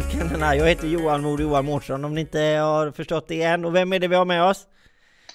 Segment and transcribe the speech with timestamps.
[0.00, 3.64] Swift-kanalen Jag heter Johan Mord Johan Mårtsson om ni inte har förstått det än.
[3.64, 4.66] Och vem är det vi har med oss?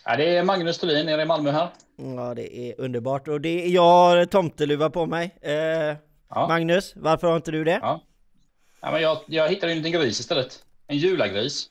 [0.06, 1.70] Ja, det är Magnus Thulin nere i Malmö här.
[1.98, 3.28] Ja, det är underbart.
[3.28, 5.36] Och det är, jag har tomteluva på mig.
[5.42, 5.98] Eh, ja.
[6.48, 7.80] Magnus, varför har inte du det?
[7.82, 8.04] Ja.
[8.82, 10.64] Ja, men jag, jag hittade en liten gris istället.
[10.88, 11.70] En julagris.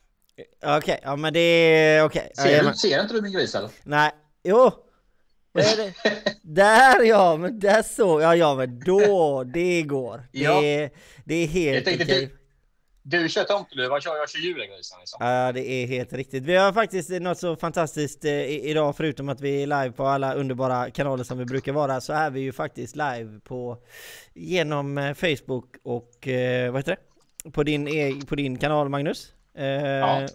[0.63, 2.31] Okej, okay, ja men det är okej.
[2.33, 2.45] Okay.
[2.45, 3.71] Ser, ja, ser inte du min gris eller?
[3.83, 4.11] Nej,
[4.45, 4.71] jo.
[6.43, 10.29] där ja, men där såg jag, ja men då, det går.
[10.33, 10.61] Ja.
[10.61, 10.91] Det,
[11.25, 12.05] det är helt okej.
[12.05, 12.29] Okay.
[13.07, 15.27] Du kör tomteluva, kör jag kör julgrisen liksom.
[15.27, 16.45] Ja, det är helt riktigt.
[16.45, 20.35] Vi har faktiskt något så fantastiskt eh, idag, förutom att vi är live på alla
[20.35, 23.79] underbara kanaler som vi brukar vara, så är vi ju faktiskt live på
[24.35, 26.97] genom eh, Facebook och eh, vad heter
[27.45, 27.51] det?
[27.51, 29.33] På din, e på din kanal Magnus.
[29.55, 30.29] Ja.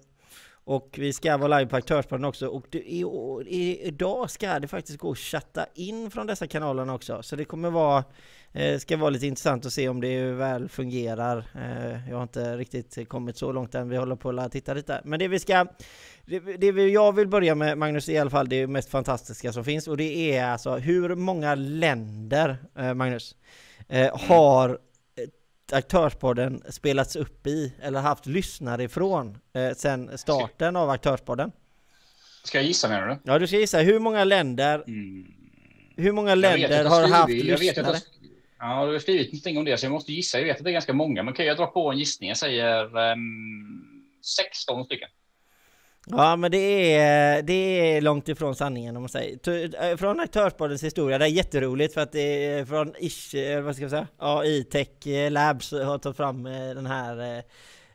[0.69, 3.05] Och vi ska vara live på Aktörspodden också och det, i,
[3.47, 7.23] i, idag ska det faktiskt gå att chatta in från dessa kanalerna också.
[7.23, 8.03] Så det kommer vara,
[8.80, 11.38] ska vara lite intressant att se om det väl fungerar.
[11.55, 15.02] Eh, jag har inte riktigt kommit så långt än, vi håller på att titta lite.
[15.03, 15.67] Men det vi ska,
[16.25, 19.64] det, det vi, jag vill börja med Magnus i alla fall, det mest fantastiska som
[19.64, 23.36] finns och det är alltså hur många länder, eh, Magnus,
[23.88, 24.80] eh, har
[25.72, 31.52] Aktörspodden spelats upp i eller haft lyssnare ifrån eh, sen starten av Aktörspodden?
[32.44, 33.17] Ska jag gissa menar du?
[33.23, 33.80] Ja, du ska gissa.
[33.80, 35.25] Hur många länder mm.
[36.00, 37.91] Hur många länder har haft jag lyssnare?
[37.91, 38.03] Vet
[38.59, 40.38] ja, du har skrivit någonting om det så jag måste gissa.
[40.38, 42.29] Jag vet att det är ganska många, men kan jag dra på en gissning?
[42.29, 45.09] Jag säger ehm, um, 16 stycken.
[46.07, 49.83] Ja men det är, det är långt ifrån sanningen om man säger.
[49.83, 53.75] Eh, från Aktörspoddens historia, det är jätteroligt för att det är från Ish, eh, vad
[53.75, 57.44] ska jag säga, ja, Tech eh, Labs har tagit fram den här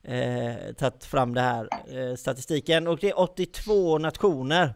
[0.04, 4.74] eh, tagit fram det här eh, statistiken och det är 82 nationer.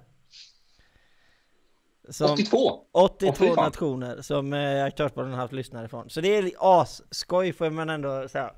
[2.10, 2.80] Som, 82?
[2.92, 6.10] 82 oh, nationer som eh, Aktörspodden har haft lyssnare ifrån.
[6.10, 8.50] Så det är asskoj får man ändå säga.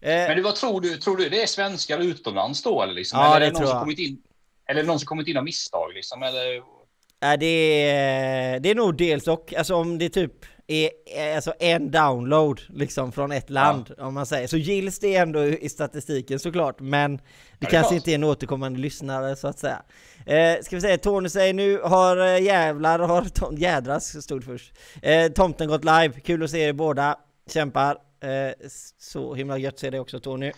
[0.00, 0.96] Eh, Men du, vad tror du?
[0.96, 2.82] Tror du det är svenskar utomlands då?
[2.82, 3.18] Eller, liksom?
[3.18, 3.80] Ja, eller det, tror jag.
[3.80, 4.22] Kommit in,
[4.70, 6.22] eller någon som kommit in av misstag liksom?
[6.22, 6.56] Eller?
[6.56, 9.54] Äh, det, är, det är nog dels och.
[9.54, 14.06] Alltså om det typ är alltså en download liksom från ett land ja.
[14.06, 14.46] om man säger.
[14.46, 16.80] Så gills det ändå i statistiken såklart.
[16.80, 17.22] Men det,
[17.58, 19.82] ja, kanske inte är en återkommande lyssnare så att säga.
[20.26, 24.72] Eh, ska vi säga, Tony säger nu har eh, jävlar, har tom, jädras stod först.
[25.02, 27.16] Eh, tomten gått live, kul att se er båda.
[27.50, 27.98] Kämpar.
[28.20, 28.68] Eh,
[28.98, 30.52] så himla gött ser det också Tony.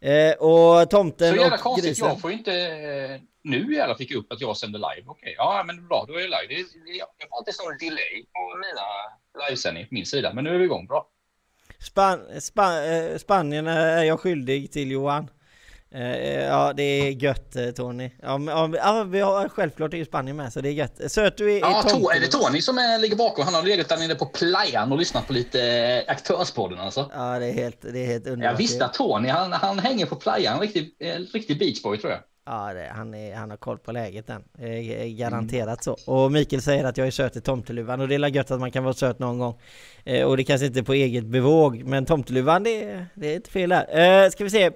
[0.00, 2.08] Eh, och tomten Så jävla konstigt, grisen.
[2.08, 2.50] jag får inte
[3.44, 5.06] eh, nu jävla fick upp att jag sänder live.
[5.06, 5.34] Okej, okay.
[5.36, 6.46] ja men bra, då är jag live.
[6.48, 6.60] Det,
[6.98, 10.58] jag, jag har inte sån delay på mina livesändningar på min sida, men nu är
[10.58, 11.08] vi igång bra.
[11.78, 15.30] Span, Span, eh, Spanien är jag skyldig till Johan.
[15.94, 18.10] Uh, ja det är gött Tony.
[18.22, 21.12] Ja, men, ja, vi har självklart är Spanien med så det är gött.
[21.12, 23.44] Söt du är, ja, to, är det Tony som är, ligger bakom?
[23.44, 27.10] Han har legat där nere på playan och lyssnat på lite Aktörspodden alltså.
[27.14, 28.52] Ja det är helt, det är helt underbart.
[28.52, 30.94] Jag visste att Tony han, han hänger på playan, riktig,
[31.32, 32.20] riktig beachboy tror jag.
[32.50, 34.42] Ja, det, han, är, han har koll på läget den.
[35.16, 35.96] Garanterat mm.
[35.96, 36.12] så.
[36.12, 38.70] Och Mikael säger att jag är söt i tomteluvan och det är gött att man
[38.70, 39.60] kan vara söt någon gång.
[40.04, 43.50] Eh, och det kanske inte är på eget bevåg, men tomteluvan det, det är inte
[43.50, 44.24] fel där.
[44.24, 44.70] Eh, ska vi se.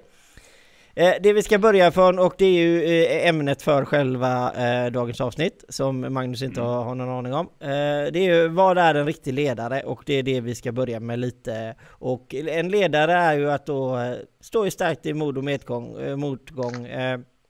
[0.97, 4.91] Eh, det vi ska börja från och det är ju eh, ämnet för själva eh,
[4.91, 7.49] dagens avsnitt som Magnus inte har, har någon aning om.
[7.59, 10.99] Det är ju vad är en riktig ledare och det är det vi ska börja
[10.99, 11.75] med lite.
[11.87, 16.87] Och en ledare är ju att då stå starkt i mod och medgång, motgång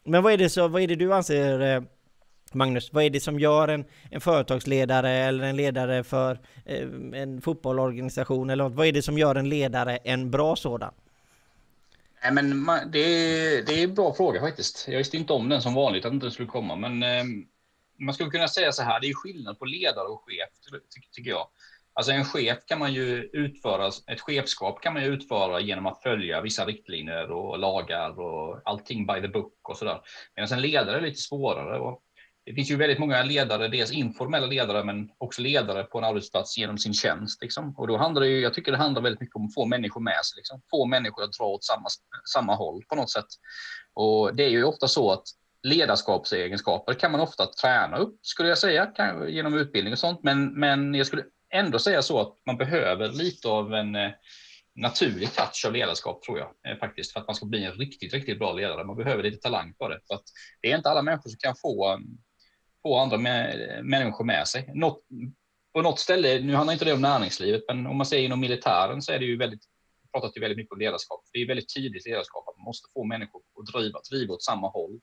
[0.05, 1.81] men vad är, det så, vad är det du anser eh,
[2.51, 7.41] Magnus, vad är det som gör en, en företagsledare eller en ledare för eh, en
[7.41, 8.73] fotbollsorganisation eller något?
[8.73, 10.93] Vad är det som gör en ledare en bra sådan?
[12.23, 14.87] Nej, men man, det, är, det är en bra fråga faktiskt.
[14.87, 17.23] Jag visste inte om den som vanligt att den inte skulle komma, men eh,
[17.99, 18.99] man skulle kunna säga så här.
[18.99, 21.47] Det är skillnad på ledare och chef, ty tycker jag.
[21.97, 26.03] Alltså en chef kan man ju utföra, ett chefskap kan man ju utföra genom att
[26.03, 30.01] följa vissa riktlinjer och lagar och allting by the book och sådär.
[30.35, 31.79] Medan en ledare är lite svårare.
[31.79, 32.01] Och
[32.45, 36.57] det finns ju väldigt många ledare, dels informella ledare, men också ledare på en arbetsplats
[36.57, 37.41] genom sin tjänst.
[37.41, 37.75] Liksom.
[37.77, 40.01] Och då handlar det ju, jag tycker det handlar väldigt mycket om att få människor
[40.01, 40.61] med sig, liksom.
[40.71, 41.87] få människor att dra åt samma,
[42.33, 43.27] samma håll på något sätt.
[43.93, 45.23] Och det är ju ofta så att
[45.63, 48.91] ledarskapsegenskaper kan man ofta träna upp, skulle jag säga,
[49.27, 50.19] genom utbildning och sånt.
[50.23, 51.23] Men, men jag skulle
[51.55, 54.11] ändå säga så att man behöver lite av en eh,
[54.75, 58.13] naturlig touch av ledarskap tror jag eh, faktiskt för att man ska bli en riktigt,
[58.13, 58.83] riktigt bra ledare.
[58.83, 59.99] Man behöver lite talang på det.
[60.07, 60.23] För att
[60.61, 61.97] det är inte alla människor som kan få eh,
[62.85, 64.71] få andra med, människor med sig.
[64.73, 64.99] Något,
[65.73, 69.01] på något ställe, nu handlar inte det om näringslivet, men om man säger inom militären
[69.01, 69.61] så är det ju väldigt,
[70.13, 71.21] pratat ju väldigt mycket om ledarskap.
[71.33, 74.67] Det är väldigt tydligt ledarskap att man måste få människor att driva, driva åt samma
[74.69, 74.99] håll.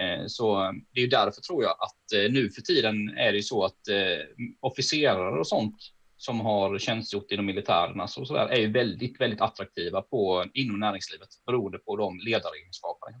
[0.00, 3.36] Eh, så det är ju därför tror jag att eh, nu för tiden är det
[3.36, 5.76] ju så att eh, officerare och sånt
[6.16, 10.80] som har tjänstgjort inom militärerna och så där, är ju väldigt, väldigt attraktiva på, inom
[10.80, 13.16] näringslivet beroende på de ledaregenskaperna.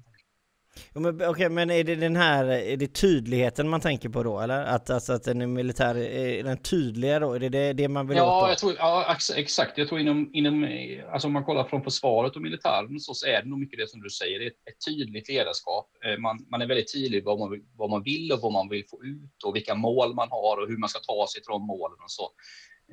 [0.94, 4.40] Ja, men, Okej, men är det den här, är det tydligheten man tänker på då
[4.40, 4.64] eller?
[4.64, 7.32] Att, alltså, att den är militär, är den tydliga då?
[7.32, 9.78] Är det det, det man vill ja, åt jag tror, ja, exakt.
[9.78, 10.68] Jag tror inom, inom,
[11.12, 13.90] alltså om man kollar från försvaret och militären så, så är det nog mycket det
[13.90, 14.38] som du säger.
[14.38, 15.86] Det är ett, ett tydligt ledarskap.
[16.04, 18.84] Eh, man, man är väldigt tydlig vad man, vad man vill och vad man vill
[18.90, 21.66] få ut och vilka mål man har och hur man ska ta sig till de
[21.66, 22.30] målen och så.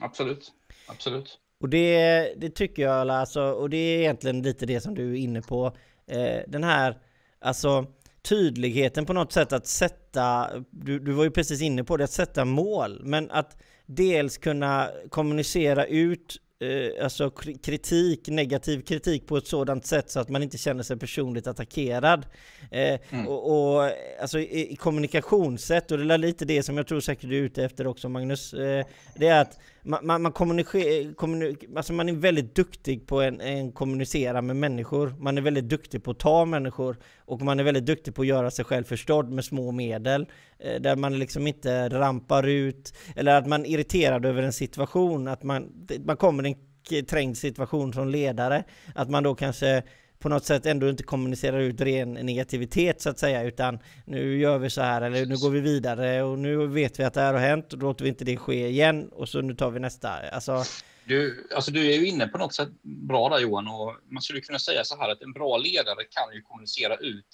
[0.00, 0.52] absolut,
[0.86, 1.40] absolut.
[1.60, 5.16] Och det, det tycker jag alltså, och det är egentligen lite det som du är
[5.16, 5.76] inne på.
[6.06, 6.98] Eh, den här,
[7.40, 7.86] alltså
[8.22, 12.10] tydligheten på något sätt att sätta, du, du var ju precis inne på det, att
[12.10, 13.56] sätta mål, men att
[13.86, 17.30] dels kunna kommunicera ut eh, alltså
[17.62, 22.26] kritik, negativ kritik på ett sådant sätt så att man inte känner sig personligt attackerad.
[22.70, 23.28] Eh, mm.
[23.28, 27.30] och, och, alltså i, i kommunikationssätt, och det är lite det som jag tror säkert
[27.30, 31.92] du är ute efter också Magnus, eh, det är att man, man, man, kommunicerar, alltså
[31.92, 35.14] man är väldigt duktig på en, en kommunicera med människor.
[35.18, 38.28] Man är väldigt duktig på att ta människor och man är väldigt duktig på att
[38.28, 40.26] göra sig själv förstådd med små medel.
[40.58, 45.28] Eh, där man liksom inte rampar ut eller att man är irriterad över en situation,
[45.28, 46.56] att man, man kommer i
[46.90, 49.82] en trängd situation som ledare, att man då kanske
[50.26, 54.58] på något sätt ändå inte kommunicerar ut ren negativitet så att säga utan nu gör
[54.58, 57.32] vi så här eller nu går vi vidare och nu vet vi att det här
[57.32, 59.80] har hänt och då låter vi inte det ske igen och så nu tar vi
[59.80, 60.08] nästa.
[60.08, 60.64] Alltså,
[61.04, 64.40] du, alltså du är ju inne på något sätt bra där Johan och man skulle
[64.40, 67.26] kunna säga så här att en bra ledare kan ju kommunicera ut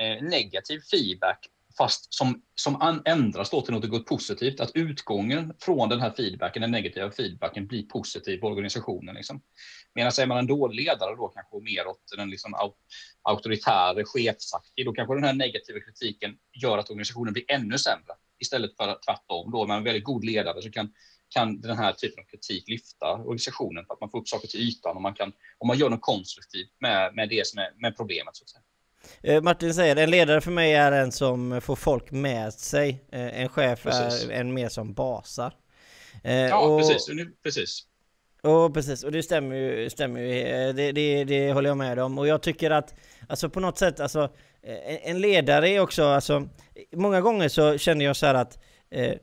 [0.00, 1.48] eh, negativ feedback
[1.78, 4.60] fast som, som ändras då till något positivt.
[4.60, 9.14] Att utgången från den här feedbacken, den negativa feedbacken, blir positiv på organisationen.
[9.14, 9.40] Liksom.
[9.94, 12.54] Medan är man en dålig ledare då kanske mer åt den liksom
[13.22, 18.14] auktoritära, chefsaktig, då kanske den här negativa kritiken gör att organisationen blir ännu sämre.
[18.38, 19.50] Istället för tvärtom.
[19.50, 20.92] Då, med en väldigt god ledare så kan,
[21.28, 24.60] kan den här typen av kritik lyfta organisationen för att man får upp saker till
[24.60, 27.96] ytan och man kan, om man gör något konstruktivt med, med det som är med
[27.96, 28.36] problemet.
[28.36, 28.62] Så att säga.
[29.22, 33.04] Eh, Martin säger, en ledare för mig är en som får folk med sig.
[33.12, 34.28] Eh, en chef precis.
[34.28, 35.52] är en mer som basar.
[36.24, 37.06] Eh, ja, och, precis.
[37.42, 37.82] precis.
[38.42, 40.28] Och precis, och det stämmer ju, stämmer ju.
[40.72, 42.18] Det, det, det håller jag med om.
[42.18, 42.94] Och jag tycker att,
[43.28, 44.30] alltså på något sätt, alltså
[45.02, 46.48] en ledare är också, alltså
[46.92, 48.58] många gånger så känner jag så här att
[48.96, 49.18] eh,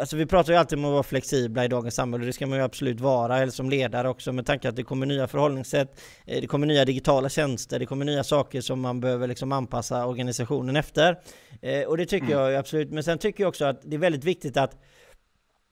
[0.00, 2.58] Alltså vi pratar ju alltid om att vara flexibla i dagens samhälle, det ska man
[2.58, 6.40] ju absolut vara, eller som ledare också med tanke att det kommer nya förhållningssätt, eh,
[6.40, 10.76] det kommer nya digitala tjänster, det kommer nya saker som man behöver liksom anpassa organisationen
[10.76, 11.18] efter.
[11.62, 12.38] Eh, och det tycker mm.
[12.38, 14.76] jag absolut, men sen tycker jag också att det är väldigt viktigt att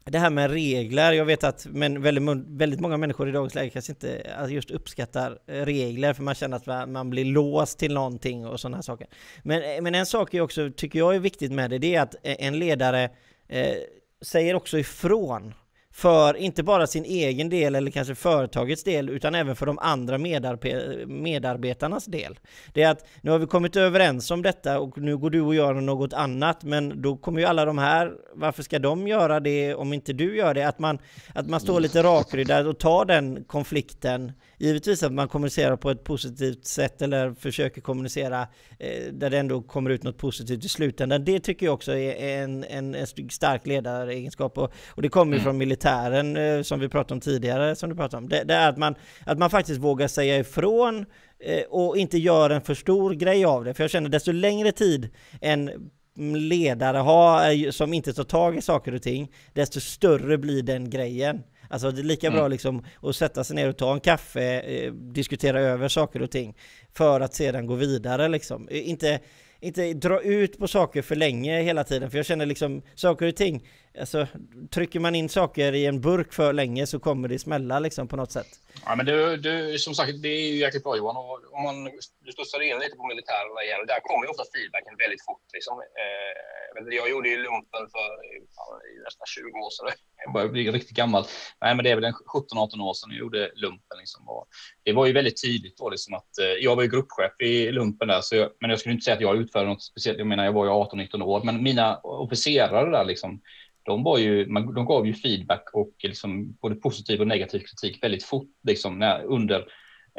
[0.05, 3.71] det här med regler, jag vet att men väldigt, väldigt många människor i dagens läge
[3.71, 8.47] kanske inte alltså just uppskattar regler för man känner att man blir låst till någonting
[8.47, 9.07] och sådana här saker.
[9.43, 12.15] Men, men en sak är också, tycker jag är viktigt med det, det är att
[12.23, 13.11] en ledare
[13.49, 13.77] eh,
[14.23, 15.55] säger också ifrån
[15.99, 20.19] för inte bara sin egen del eller kanske företagets del utan även för de andra
[20.19, 22.39] medarbe medarbetarnas del.
[22.73, 25.55] Det är att nu har vi kommit överens om detta och nu går du och
[25.55, 29.75] gör något annat men då kommer ju alla de här, varför ska de göra det
[29.75, 30.69] om inte du gör det?
[30.69, 30.99] Att man,
[31.35, 36.05] att man står lite rakryggad och tar den konflikten givetvis att man kommunicerar på ett
[36.05, 38.47] positivt sätt eller försöker kommunicera
[38.79, 41.25] eh, där det ändå kommer ut något positivt i slutändan.
[41.25, 45.37] Det tycker jag också är en, en, en stark ledaregenskap och, och det kommer ju
[45.37, 45.45] mm.
[45.45, 48.29] från militären eh, som vi pratade om tidigare, som du pratade om.
[48.29, 51.07] Det, det, är att man, att man faktiskt vågar säga ifrån
[51.41, 53.75] eh, och inte gör en för stor grej av det.
[53.75, 55.09] För jag känner desto längre tid
[55.41, 55.91] en
[56.35, 60.91] ledare har eh, som inte tar tag i saker och ting, desto större blir den
[60.91, 61.43] grejen.
[61.69, 62.51] Alltså det är lika bra mm.
[62.51, 66.57] liksom att sätta sig ner och ta en kaffe, eh, diskutera över saker och ting
[66.95, 68.69] för att sedan gå vidare liksom.
[68.71, 69.21] Inte,
[69.61, 73.37] inte dra ut på saker för länge hela tiden, för jag känner liksom saker och
[73.37, 73.69] ting
[74.01, 74.27] alltså,
[74.71, 78.17] trycker man in saker i en burk för länge så kommer det smälla liksom på
[78.17, 78.49] något sätt.
[78.85, 81.17] Ja, men du, du, som sagt, det är ju jäkligt bra Johan.
[81.17, 81.85] Och om man,
[82.25, 85.47] du studsar in lite på militärerna igen, där kommer ju ofta feedbacken väldigt fort.
[85.53, 85.75] Liksom.
[86.03, 86.59] Eh,
[86.91, 88.09] jag gjorde ju lumpen för
[88.57, 89.99] fan, nästan 20 år sedan.
[90.25, 91.25] Jag börjar bli riktigt gammal.
[91.61, 93.99] Nej, men det är väl 17-18 år sedan jag gjorde lumpen.
[93.99, 94.29] Liksom.
[94.29, 94.49] Och
[94.85, 98.09] det var ju väldigt tidigt då, liksom att eh, jag var ju gruppchef i lumpen
[98.09, 100.19] där, så jag, men jag skulle inte säga att jag utförde något speciellt.
[100.19, 103.41] Jag menar, jag var ju 18-19 år, men mina officerare där liksom,
[103.89, 108.25] de, var ju, de gav ju feedback och liksom både positiv och negativ kritik väldigt
[108.25, 109.59] fort liksom, när, under,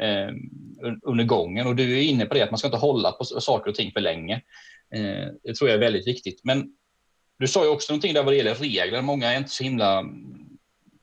[0.00, 0.34] eh,
[1.02, 1.66] under gången.
[1.66, 3.92] Och du är inne på det att man ska inte hålla på saker och ting
[3.92, 4.34] för länge.
[4.94, 6.40] Eh, det tror jag är väldigt viktigt.
[6.44, 6.72] Men
[7.38, 9.02] du sa ju också någonting där vad det gäller regler.
[9.02, 10.58] Många är inte så himla mm,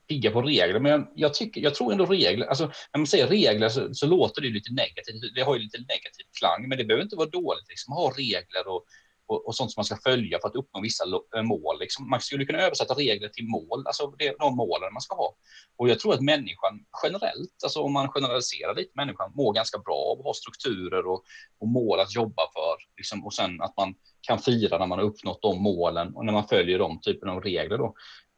[0.08, 3.68] pigga på regler, men jag, tycker, jag tror ändå regler, alltså när man säger regler
[3.68, 5.34] så, så, låter det lite negativt.
[5.34, 8.10] Det har ju lite negativ klang, men det behöver inte vara dåligt liksom, att ha
[8.18, 8.84] regler och,
[9.28, 11.04] och, och, sånt som man ska följa för att uppnå vissa
[11.36, 11.78] eh, mål.
[11.80, 12.10] Liksom.
[12.10, 15.34] Man skulle kunna översätta regler till mål, alltså det, de målen man ska ha.
[15.76, 19.96] Och jag tror att människan generellt, alltså om man generaliserar lite, människan mår ganska bra
[19.96, 21.22] av att ha strukturer och,
[21.60, 22.76] och mål att jobba för.
[22.96, 26.32] Liksom, och sen att man kan fira när man har uppnått de målen och när
[26.32, 27.78] man följer de typen av regler.
[27.78, 27.94] Då.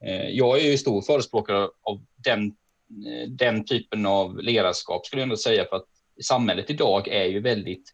[0.06, 2.47] Eh, jag är ju stor förespråkare av den,
[3.06, 5.87] eh, den typen av ledarskap skulle jag ändå säga för att
[6.23, 7.92] samhället idag är ju väldigt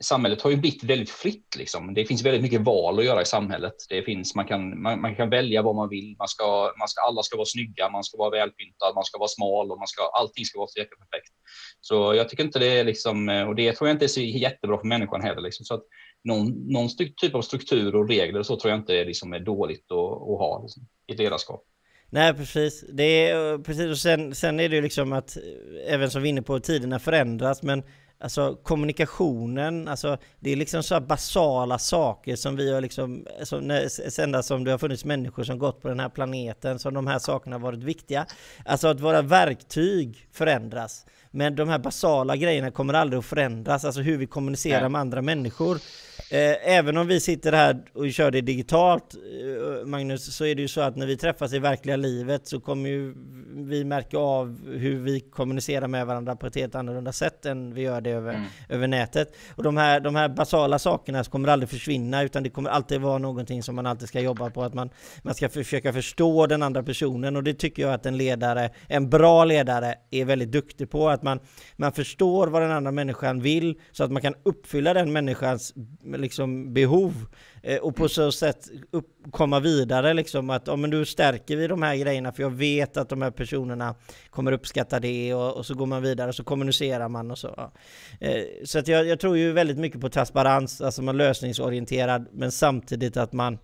[0.00, 1.56] samhället har ju blivit väldigt fritt.
[1.56, 1.94] Liksom.
[1.94, 3.74] Det finns väldigt mycket val att göra i samhället.
[3.88, 6.16] Det finns, man, kan, man, man, kan välja vad man vill.
[6.18, 9.28] Man ska, man ska, alla ska vara snygga, man ska vara välpyntad, man ska vara
[9.28, 11.32] smal och man ska, allting ska vara så perfekt.
[11.80, 14.78] Så jag tycker inte det är liksom, och det tror jag inte är så jättebra
[14.78, 15.40] för människan heller.
[15.40, 15.64] Liksom.
[15.64, 15.84] Så att
[16.24, 16.88] någon, någon
[17.20, 20.62] typ av struktur och regler så tror jag inte liksom är dåligt att, att ha
[20.62, 21.64] liksom, i ett ledarskap.
[22.10, 26.10] Nej precis, det är precis och sen, sen är det ju liksom att eh, även
[26.10, 27.82] som vi är inne på, tiderna förändras men
[28.18, 33.62] Alltså kommunikationen, alltså det är liksom så basala saker som vi har liksom, alltså,
[34.22, 37.18] ända som det har funnits människor som gått på den här planeten, som de här
[37.18, 38.26] sakerna har varit viktiga.
[38.64, 41.06] Alltså att våra verktyg förändras.
[41.36, 44.90] Men de här basala grejerna kommer aldrig att förändras, alltså hur vi kommunicerar Nej.
[44.90, 45.78] med andra människor.
[46.30, 50.62] Eh, även om vi sitter här och kör det digitalt, eh, Magnus, så är det
[50.62, 53.14] ju så att när vi träffas i verkliga livet så kommer ju
[53.56, 57.82] vi märka av hur vi kommunicerar med varandra på ett helt annorlunda sätt än vi
[57.82, 58.46] gör det över, mm.
[58.68, 59.36] över nätet.
[59.54, 63.18] Och de här, de här basala sakerna kommer aldrig försvinna, utan det kommer alltid vara
[63.18, 64.90] någonting som man alltid ska jobba på, att man,
[65.22, 69.10] man ska försöka förstå den andra personen och det tycker jag att en ledare, en
[69.10, 71.40] bra ledare, är väldigt duktig på, att man,
[71.76, 76.74] man förstår vad den andra människan vill så att man kan uppfylla den människans liksom
[76.74, 77.14] behov
[77.62, 81.66] eh, och på så sätt upp, komma vidare liksom att om men du stärker vi
[81.66, 83.94] de här grejerna för jag vet att de här personerna
[84.30, 87.54] kommer uppskatta det och, och så går man vidare och så kommunicerar man och så.
[87.56, 87.72] Ja.
[88.20, 92.52] Eh, så att jag, jag, tror ju väldigt mycket på transparens, alltså man lösningsorienterad men
[92.52, 93.58] samtidigt att man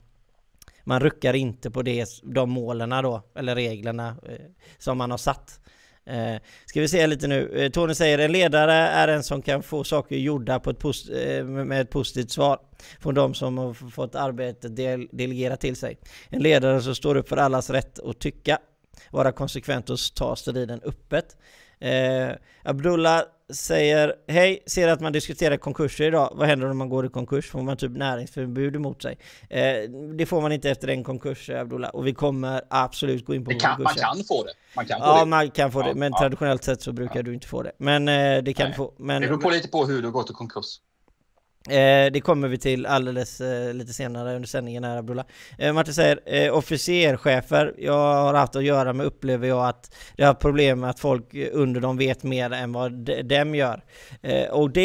[0.85, 4.37] man ruckar inte på det, de målen då, eller reglerna eh,
[4.79, 5.61] som man har satt.
[6.07, 7.49] Eh, ska vi se lite nu.
[7.49, 11.11] Eh, Tony säger en ledare är en som kan få saker gjorda på ett post,
[11.11, 12.59] eh, med ett positivt svar
[13.01, 15.99] från de som har fått arbetet del, delegerat till sig.
[16.29, 18.59] En ledare som står upp för allas rätt att tycka,
[19.11, 21.37] vara konsekvent och ta striden öppet.
[21.83, 23.23] Eh, Abdullah
[23.55, 26.33] säger Hej, ser att man diskuterar konkurser idag.
[26.35, 27.51] Vad händer om man går i konkurs?
[27.51, 29.19] Får man typ näringsförbud emot sig?
[29.51, 31.91] Eh, det får man inte efter en konkurs, Abdullah.
[31.91, 34.53] Och vi kommer absolut gå in på det kan, Man kan få det.
[34.77, 35.27] Man kan få ja, det.
[35.27, 35.95] man kan få ja, det.
[35.95, 36.19] Men ja.
[36.19, 37.73] traditionellt sett så brukar du inte få det.
[37.79, 38.77] Men eh, det kan Nej.
[38.77, 38.95] få.
[38.99, 40.81] Men, det beror på lite på hur du gått i konkurs.
[41.71, 45.25] Eh, det kommer vi till alldeles eh, lite senare under sändningen här Abdullah.
[45.59, 47.75] Eh, Martin säger eh, officerchefer.
[47.79, 51.35] Jag har haft att göra med, upplever jag, att det har problem med att folk
[51.53, 53.83] under dem vet mer än vad de, dem gör.
[54.23, 54.81] Eh, och det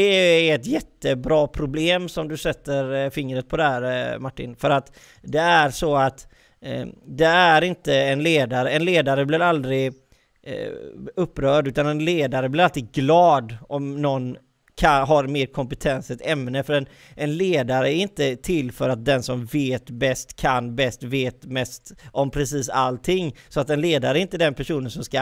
[0.49, 4.55] är ett jättebra problem som du sätter eh, fingret på där eh, Martin.
[4.55, 6.27] För att det är så att
[6.61, 8.69] eh, det är inte en ledare.
[8.69, 9.93] En ledare blir aldrig
[10.43, 10.71] eh,
[11.15, 14.37] upprörd utan en ledare blir alltid glad om någon
[14.77, 16.63] kan, har mer kompetens i ett ämne.
[16.63, 21.03] För en, en ledare är inte till för att den som vet bäst, kan bäst,
[21.03, 23.35] vet mest om precis allting.
[23.49, 25.17] Så att en ledare är inte den personen som ska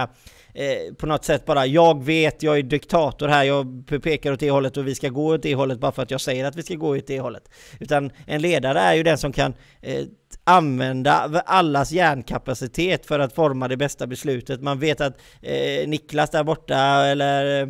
[0.54, 4.52] eh, på något sätt bara jag vet, jag är diktator här, jag pekar åt det
[4.52, 6.64] hållet och vi ska gå åt det hållet bara för att jag säger att vi
[6.64, 7.50] ska gå åt det hållet.
[7.80, 10.06] Utan en ledare är ju den som kan eh,
[10.44, 11.14] använda
[11.46, 14.62] allas hjärnkapacitet för att forma det bästa beslutet.
[14.62, 17.68] Man vet att eh, Niklas där borta eller eh,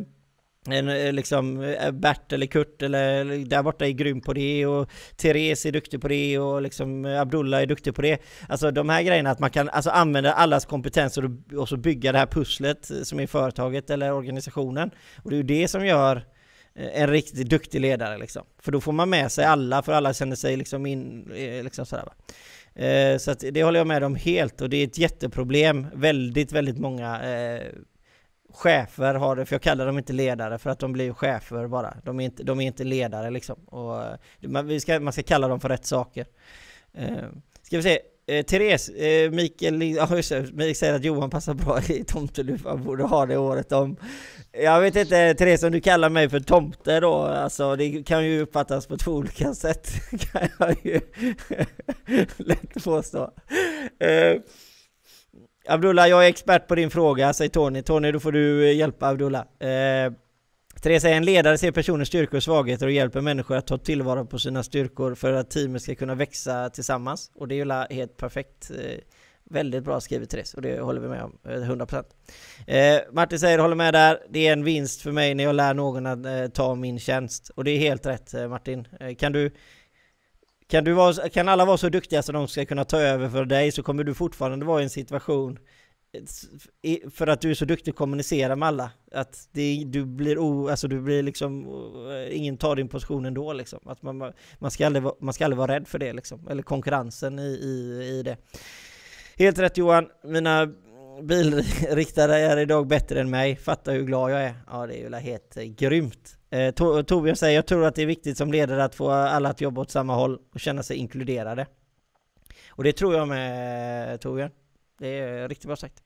[0.67, 4.89] en, eh, liksom eh, Bert eller Kurt eller där borta är grym på det och
[5.17, 8.21] Therese är duktig på det och liksom eh, Abdullah är duktig på det.
[8.49, 12.11] Alltså de här grejerna att man kan alltså använda allas kompetenser och, och så bygga
[12.11, 14.91] det här pusslet som är företaget eller organisationen.
[15.23, 16.25] Och det är ju det som gör
[16.75, 18.43] en riktigt duktig ledare liksom.
[18.61, 21.31] För då får man med sig alla, för alla känner sig liksom in,
[21.63, 22.13] liksom sådär va.
[23.19, 25.87] Så att det håller jag med om helt och det är ett jätteproblem.
[25.93, 27.21] Väldigt, väldigt många
[28.55, 31.97] chefer har det, för jag kallar dem inte ledare för att de blir chefer bara.
[32.03, 33.55] De är inte, de är inte ledare liksom.
[33.65, 36.25] Och eh, man, vi ska, man ska kalla dem för rätt saker.
[36.93, 37.25] Eh,
[37.63, 41.53] ska vi se, Eh, Therese, eh, Mikael, ja, just det, Mikael säger att Johan passar
[41.53, 43.95] bra i tomteluvan, borde ha det året om.
[44.51, 48.41] Jag vet inte Therese om du kallar mig för tomte då, alltså det kan ju
[48.41, 49.91] uppfattas på två olika sätt.
[50.31, 51.01] kan jag ju
[52.37, 53.31] lätt påstå.
[53.99, 54.41] Eh,
[55.67, 57.81] Abdullah, jag är expert på din fråga, säger Tony.
[57.81, 59.41] Tony, då får du eh, hjälpa Abdullah.
[59.59, 60.13] Eh,
[60.81, 64.39] Therese, en ledare ser personens styrkor och svagheter och hjälper människor att ta tillvara på
[64.39, 67.31] sina styrkor för att teamet ska kunna växa tillsammans.
[67.35, 68.71] Och det är ju helt perfekt.
[68.71, 68.99] Eh,
[69.49, 72.05] väldigt bra skrivet Therese och det håller vi med om, eh, 100%.
[72.67, 75.73] Eh, Martin säger, håller med där, det är en vinst för mig när jag lär
[75.73, 77.49] någon att eh, ta min tjänst.
[77.55, 78.87] Och det är helt rätt eh, Martin.
[78.99, 79.51] Eh, kan du
[80.67, 83.45] kan, du vara, kan alla vara så duktiga så de ska kunna ta över för
[83.45, 85.59] dig så kommer du fortfarande vara i en situation
[87.11, 88.91] för att du är så duktig att kommunicera med alla.
[89.11, 91.67] Att det, du blir o, alltså du blir liksom,
[92.11, 93.79] eh, ingen tar din position ändå liksom.
[93.85, 96.47] Att man, man, ska aldrig, man ska aldrig vara rädd för det liksom.
[96.47, 98.37] Eller konkurrensen i, i, i det.
[99.37, 100.73] Helt rätt Johan, mina
[101.21, 103.55] bilriktare är idag bättre än mig.
[103.55, 104.53] Fattar hur glad jag är.
[104.67, 106.34] Ja, det är ju helt eh, grymt.
[106.49, 109.61] Eh, Torbjörn säger, jag tror att det är viktigt som ledare att få alla att
[109.61, 111.67] jobba åt samma håll och känna sig inkluderade.
[112.69, 114.51] Och det tror jag med Torbjörn.
[114.99, 116.01] Det är riktigt bra sagt.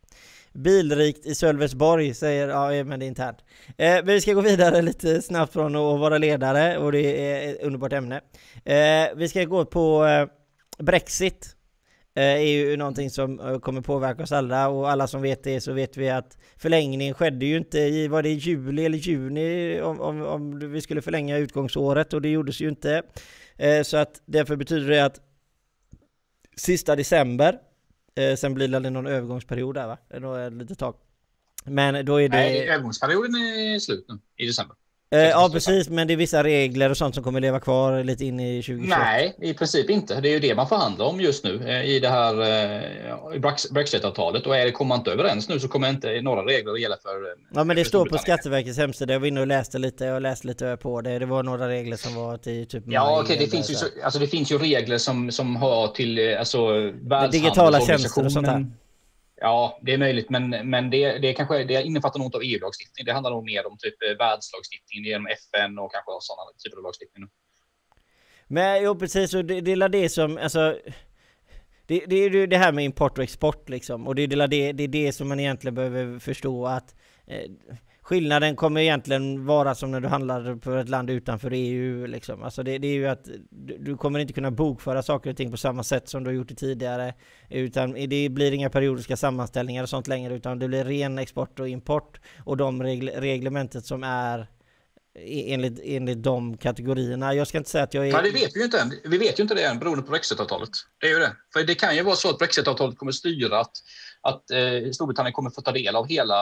[0.53, 3.37] Bilrikt i Sölvesborg säger, ja eh, men det är internt.
[3.77, 7.61] Eh, vi ska gå vidare lite snabbt från att vara ledare och det är ett
[7.61, 8.21] underbart ämne.
[8.65, 10.27] Eh, vi ska gå på eh,
[10.83, 11.55] Brexit.
[12.15, 15.61] Eh, är ju någonting som eh, kommer påverka oss alla och alla som vet det
[15.61, 20.01] så vet vi att förlängningen skedde ju inte i, var det juli eller juni om,
[20.01, 23.03] om, om vi skulle förlänga utgångsåret och det gjordes ju inte.
[23.57, 25.19] Eh, så att därför betyder det att
[26.55, 27.59] sista december
[28.37, 29.97] sen blir det någon övergångsperiod där va?
[30.21, 30.95] Då lite tag.
[31.65, 32.37] Men då är det...
[32.37, 34.75] Nej, övergångsperioden är slut nu i december.
[35.11, 38.25] Eh, ja precis, men det är vissa regler och sånt som kommer leva kvar lite
[38.25, 38.89] in i 2021.
[38.99, 40.21] Nej, i princip inte.
[40.21, 43.39] Det är ju det man förhandlar om just nu eh, i det här eh,
[43.71, 44.45] Brexit-avtalet.
[44.45, 46.97] Och är det, kommer man inte överens nu så kommer inte några regler att gälla
[47.01, 49.13] för Ja men det står på Skatteverkets hemsida.
[49.13, 50.05] Jag var inne och läste lite.
[50.05, 51.19] Jag läste lite på det.
[51.19, 53.85] Det var några regler som var till typ Ja okej, okay, det, finns ju, så,
[54.03, 56.91] alltså, det finns ju regler som, som har till alltså,
[57.31, 58.65] Digitala tjänster och sånt här.
[59.41, 63.05] Ja, det är möjligt, men, men det, det, kanske, det innefattar något av EU-lagstiftning.
[63.05, 66.83] Det handlar nog mer om typ eh, världslagstiftning genom FN och kanske sådana typer av
[66.83, 67.29] lagstiftning.
[68.47, 70.79] Men jo, precis, och det, det är det som, alltså
[71.85, 74.71] det, det är ju det här med import och export liksom, och det är det,
[74.71, 76.95] det, är det som man egentligen behöver förstå att
[77.27, 77.51] eh,
[78.09, 82.43] Skillnaden kommer egentligen vara som när du handlar på ett land utanför EU liksom.
[82.43, 85.51] Alltså det, det är ju att du, du, kommer inte kunna bokföra saker och ting
[85.51, 87.13] på samma sätt som du har gjort det tidigare.
[87.49, 91.69] Utan det blir inga periodiska sammanställningar och sånt längre utan det blir ren export och
[91.69, 92.19] import.
[92.45, 94.47] Och de regl reglementet som är
[95.15, 97.33] e, enligt, enligt de kategorierna.
[97.33, 98.13] Jag ska inte säga att jag är...
[98.13, 98.93] Nej, det vet vi ju inte än.
[99.03, 100.69] Vi vet ju inte det än beroende på brexitavtalet.
[100.97, 101.35] Det är ju det.
[101.53, 103.71] För det kan ju vara så att brexitavtalet kommer styra att,
[104.21, 106.35] att eh, Storbritannien kommer få ta del av hela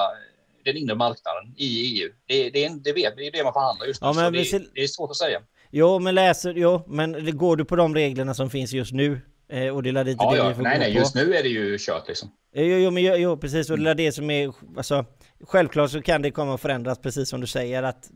[0.68, 2.10] den inre marknaden i EU.
[2.26, 4.08] Det, det, det, vet, det är det man förhandlar just nu.
[4.08, 4.66] Ja, men det, ser...
[4.74, 5.42] det, är svårt att säga.
[5.72, 9.22] Jo, men läser, jo, men går du på de reglerna som finns just nu?
[9.50, 10.50] Eh, och det är lite ja, det ja.
[10.50, 12.32] vi får Nej, nej, just nu är det ju kört liksom.
[12.54, 13.70] Jo, jo, men, jo precis.
[13.70, 15.06] Och det är det som är, alltså,
[15.44, 18.10] självklart så kan det komma att förändras precis som du säger att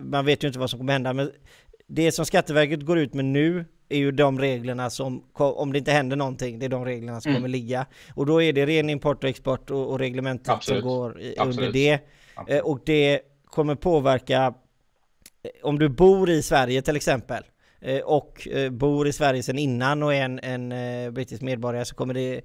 [0.00, 1.12] man vet ju inte vad som kommer hända.
[1.12, 1.32] Men
[1.86, 5.92] det som Skatteverket går ut med nu är ju de reglerna som, om det inte
[5.92, 7.40] händer någonting, det är de reglerna som mm.
[7.40, 7.86] kommer ligga.
[8.14, 10.80] Och då är det ren import och export och, och reglementet Absolut.
[10.80, 11.98] som går i, under det.
[12.34, 12.60] Absolut.
[12.60, 14.54] Eh, och det kommer påverka,
[15.42, 17.42] eh, om du bor i Sverige till exempel,
[17.86, 21.84] Eh, och eh, bor i Sverige sedan innan och är en, en eh, brittisk medborgare
[21.84, 22.40] så kommer det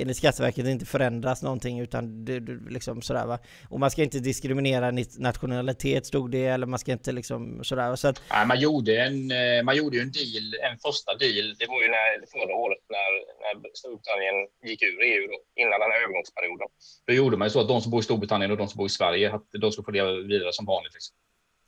[0.00, 2.40] enligt Skatteverket inte förändras någonting utan det,
[2.70, 3.38] liksom sådär va.
[3.70, 7.96] Och man ska inte diskriminera nationalitet stod det eller man ska inte liksom sådär.
[7.96, 8.22] Så att...
[8.28, 9.32] ja, man, gjorde en,
[9.64, 13.10] man gjorde ju en deal, en första deal, det var ju när, förra året när,
[13.42, 16.68] när Storbritannien gick ur EU då, innan den här övergångsperioden.
[17.06, 18.86] Då gjorde man ju så att de som bor i Storbritannien och de som bor
[18.86, 20.94] i Sverige, att de skulle få leva vidare som vanligt.
[20.94, 21.16] Liksom.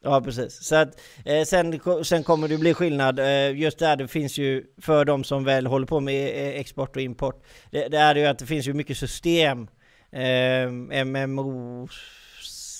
[0.02, 0.64] Ja precis.
[0.64, 3.18] Så att, eh, sen, sen kommer det bli skillnad.
[3.18, 6.96] Eh, just där det finns ju, för de som väl håller på med eh, export
[6.96, 9.68] och import, det, det är ju att det finns ju mycket system.
[10.12, 10.70] Eh,
[11.04, 11.88] MMO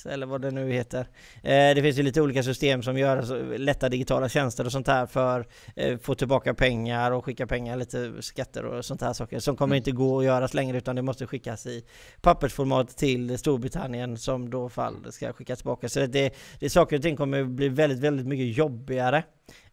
[0.07, 1.01] eller vad det nu heter.
[1.43, 4.87] Eh, det finns ju lite olika system som gör alltså, lätta digitala tjänster och sånt
[4.87, 9.39] här för eh, få tillbaka pengar och skicka pengar, lite skatter och sånt här saker
[9.39, 9.77] som kommer mm.
[9.77, 11.85] inte gå att göras längre utan det måste skickas i
[12.21, 15.89] pappersformat till Storbritannien som då fall ska skickas tillbaka.
[15.89, 19.25] Så det, det saker och ting kommer bli väldigt, väldigt mycket jobbigare.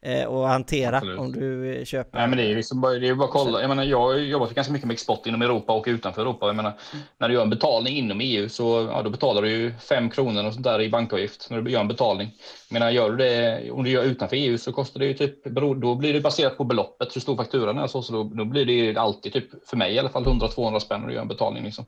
[0.01, 1.19] Eh, och hantera Absolut.
[1.19, 2.19] om du eh, köper.
[2.19, 3.61] Nej, men det är liksom bara, det är bara att kolla.
[3.61, 6.45] Jag menar, jag har jobbat ganska mycket med export inom Europa och utanför Europa.
[6.45, 6.73] Jag menar,
[7.19, 10.45] när du gör en betalning inom EU så ja, då betalar du ju 5 kronor
[10.45, 12.31] och sånt där i bankavgift när du gör en betalning.
[12.69, 15.45] Jag menar, gör du det om du gör utanför EU så kostar det ju typ,
[15.81, 18.65] då blir det baserat på beloppet, hur stor fakturan är så, så då, då blir
[18.65, 21.63] det alltid typ, för mig i alla fall, 100-200 spänn när du gör en betalning
[21.63, 21.85] liksom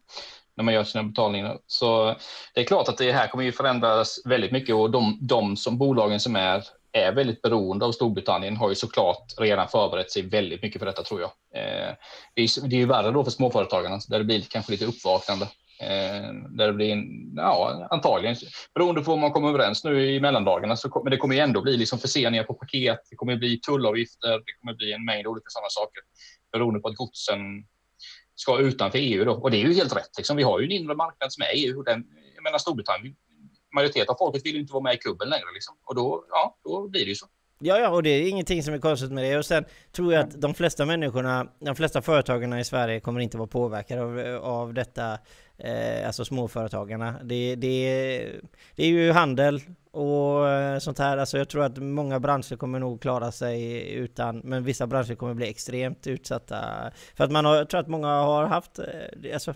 [0.59, 1.57] när man gör sina betalningar.
[1.67, 2.15] Så
[2.53, 5.77] det är klart att det här kommer ju förändras väldigt mycket och de, de som
[5.77, 10.61] bolagen som är är väldigt beroende av Storbritannien har ju såklart redan förberett sig väldigt
[10.61, 11.31] mycket för detta tror jag.
[11.55, 11.95] Eh,
[12.35, 15.45] det, är, ju värre då för småföretagarna där det blir kanske lite uppvaknande.
[15.81, 18.35] Eh, där det blir, en, ja antagligen,
[18.73, 21.61] beroende på vad man kommer överens nu i mellandagarna, så men det kommer ju ändå
[21.61, 25.45] bli liksom förseningar på paket, det kommer bli tullavgifter, det kommer bli en mängd olika
[25.47, 26.03] sådana saker
[26.51, 27.39] beroende på att godsen
[28.35, 29.33] ska utanför EU då.
[29.33, 30.17] Och det är ju helt rätt.
[30.17, 30.37] Liksom.
[30.37, 31.83] Vi har ju en inre marknad som är EU.
[31.83, 33.15] Den, jag menar Storbritannien,
[33.73, 35.45] majoritet av folket vill inte vara med i klubben längre.
[35.53, 35.75] Liksom.
[35.85, 37.25] Och då, ja, då blir det ju så.
[37.61, 39.37] Ja, ja, och det är ingenting som är konstigt med det.
[39.37, 43.37] Och sen tror jag att de flesta människorna, de flesta företagarna i Sverige kommer inte
[43.37, 45.17] vara påverkade av, av detta
[45.57, 47.15] eh, alltså småföretagarna.
[47.23, 48.41] Det, det,
[48.75, 49.61] det är ju handel
[49.99, 51.17] och eh, sånt här.
[51.17, 55.33] Alltså jag tror att många branscher kommer nog klara sig utan, men vissa branscher kommer
[55.33, 56.57] bli extremt utsatta.
[57.15, 59.53] För att man har, jag tror att många har haft, eh, alltså,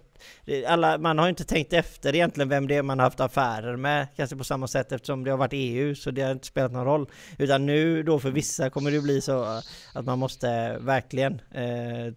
[0.68, 4.08] alla, man har inte tänkt efter egentligen vem det är man har haft affärer med,
[4.16, 6.86] kanske på samma sätt eftersom det har varit EU, så det har inte spelat någon
[6.86, 7.10] roll.
[7.38, 9.62] Utan nu då för vissa kommer det bli så
[9.94, 12.14] att man måste verkligen eh,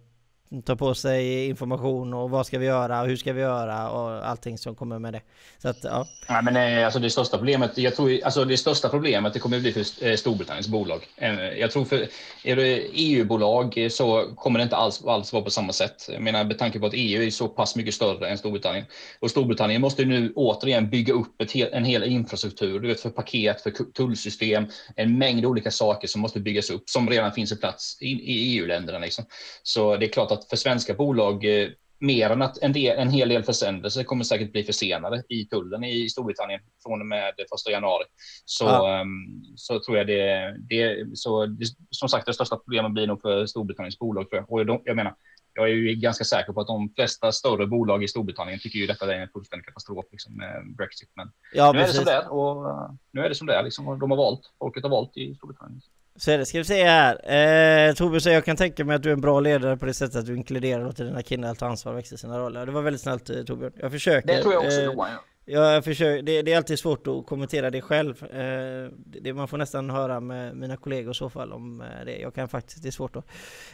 [0.65, 4.29] ta på sig information och vad ska vi göra och hur ska vi göra och
[4.29, 5.21] allting som kommer med det.
[5.57, 6.07] Så att, ja.
[6.29, 9.59] Nej, men eh, alltså det största problemet, jag tror, alltså det största problemet det kommer
[9.59, 11.07] bli för eh, Storbritanniens bolag.
[11.17, 12.07] Eh, jag tror för
[12.43, 16.09] är det EU-bolag så kommer det inte alls, alls vara på samma sätt.
[16.09, 18.85] Jag menar med tanke på att EU är så pass mycket större än Storbritannien.
[19.19, 23.09] Och Storbritannien måste nu återigen bygga upp ett hel, en hel infrastruktur, du vet för
[23.09, 27.55] paket, för tullsystem, en mängd olika saker som måste byggas upp som redan finns i
[27.55, 28.99] plats i, i EU-länderna.
[28.99, 29.25] Liksom.
[29.63, 31.69] Så det är klart att att för svenska bolag, eh,
[31.99, 35.83] mer än att en, del, en hel del försändelser kommer säkert bli försenade i tullen
[35.83, 38.03] i Storbritannien från och med 1 januari.
[38.45, 43.07] Så, um, så tror jag det, det, så det, som sagt, det största problemet blir
[43.07, 44.29] nog för Storbritanniens bolag.
[44.29, 44.51] Tror jag.
[44.51, 45.15] Och de, jag menar,
[45.53, 48.87] jag är ju ganska säker på att de flesta större bolag i Storbritannien tycker ju
[48.87, 51.09] detta är en fullständig katastrof liksom, med Brexit.
[51.15, 53.55] Men ja, nu, är det som det är och, uh, nu är det som det
[53.55, 53.63] är.
[53.63, 55.81] Liksom, de har valt, folket har valt i Storbritannien.
[56.17, 56.45] Så är det.
[56.45, 57.13] Ska vi se här.
[57.13, 59.93] Eh, Torbjörn säger jag kan tänka mig att du är en bra ledare på det
[59.93, 62.65] sättet att du inkluderar och låter dina killar ta ansvar och växa sina roller.
[62.65, 63.73] Det var väldigt snällt eh, Torbjörn.
[63.75, 64.27] Jag försöker.
[64.27, 65.09] Det tror jag också eh, Johan.
[65.11, 65.23] Ja.
[65.49, 68.23] Jag försöker, det, det, är alltid svårt att kommentera det själv.
[68.23, 72.17] Eh, det, man får nästan höra med mina kollegor i så fall om eh, det.
[72.17, 73.23] Jag kan faktiskt, det är svårt då.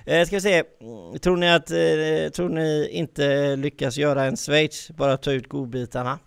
[0.05, 0.63] Eh, ska vi se,
[1.21, 6.19] tror ni att, eh, tror ni inte lyckas göra en Schweiz, bara ta ut godbitarna?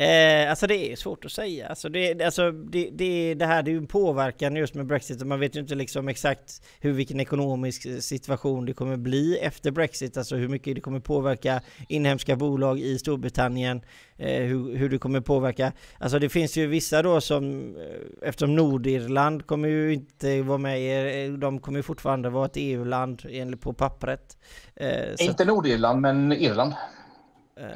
[0.00, 1.68] Eh, alltså det är svårt att säga.
[1.68, 5.22] Alltså det, alltså det, det, det här det är ju en påverkan just med Brexit
[5.26, 10.16] man vet ju inte liksom exakt hur vilken ekonomisk situation det kommer bli efter Brexit.
[10.16, 13.80] Alltså hur mycket det kommer påverka inhemska bolag i Storbritannien.
[14.16, 15.72] Eh, hur, hur det kommer påverka.
[15.98, 20.80] Alltså det finns ju vissa då som eh, eftersom Nordirland kommer ju inte vara med
[20.80, 24.38] i, eh, de kommer ju fortfarande vara ett EU-land enligt på pappret.
[24.76, 26.72] Eh, inte Nordirland men Irland.
[27.56, 27.66] Eh,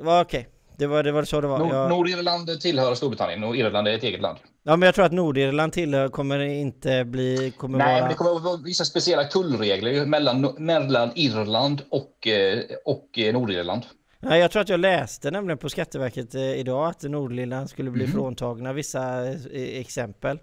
[0.00, 0.20] Okej.
[0.20, 0.44] Okay.
[0.82, 1.58] Det var, det var så det var.
[1.58, 1.90] Nord, jag...
[1.90, 4.38] Nordirland tillhör Storbritannien och Irland är ett eget land.
[4.62, 7.52] Ja, men jag tror att Nordirland tillhör, kommer inte bli...
[7.56, 8.00] Kommer Nej, vara...
[8.00, 13.32] men det kommer att vara vissa speciella tullregler mellan, mellan Irland och, eh, och eh,
[13.32, 13.82] Nordirland.
[14.20, 18.04] Nej, jag tror att jag läste nämligen på Skatteverket eh, idag att Nordirland skulle bli
[18.04, 18.16] mm.
[18.16, 20.38] fråntagna vissa exempel.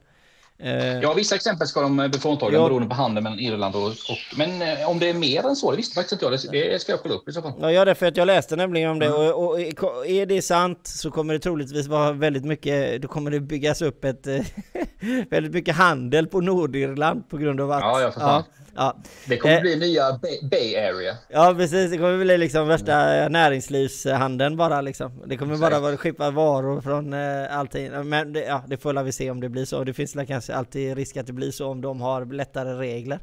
[0.62, 2.63] Eh, ja, vissa exempel ska de bli fråntagna ja.
[2.63, 4.38] beroende på handeln mellan Irland och, och...
[4.38, 6.54] Men eh, om det är mer än så, det visste faktiskt inte jag.
[6.62, 7.54] Det, det ska jag kolla upp i så fall.
[7.60, 9.06] Ja, ja, för att jag läste nämligen om det.
[9.06, 9.17] Mm.
[9.17, 13.02] Och, och, är det sant så kommer det troligtvis vara väldigt mycket...
[13.02, 14.28] Då kommer det byggas upp ett...
[15.30, 17.82] väldigt mycket handel på Nordirland på grund av att...
[17.82, 18.43] Ja, ja, för fan.
[18.48, 18.98] Ja, Ja.
[19.28, 21.18] Det kommer eh, bli nya Bay, Bay, Area.
[21.30, 23.32] Ja precis, det kommer bli liksom värsta mm.
[23.32, 25.24] näringslivshandeln bara liksom.
[25.26, 25.72] Det kommer Exakt.
[25.72, 28.10] bara vara skippa varor från eh, allting.
[28.10, 29.84] Men det, ja, det får vi se om det blir så.
[29.84, 33.20] Det finns kanske alltid risk att det blir så om de har lättare regler.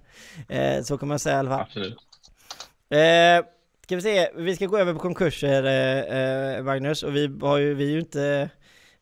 [0.49, 1.61] Eh, så kan man säga i alla fall.
[1.61, 1.97] Absolut.
[2.91, 3.47] Eh,
[3.85, 7.59] ska vi se, vi ska gå över på konkurser eh, eh Magnus och vi har
[7.59, 8.51] ju, vi är ju inte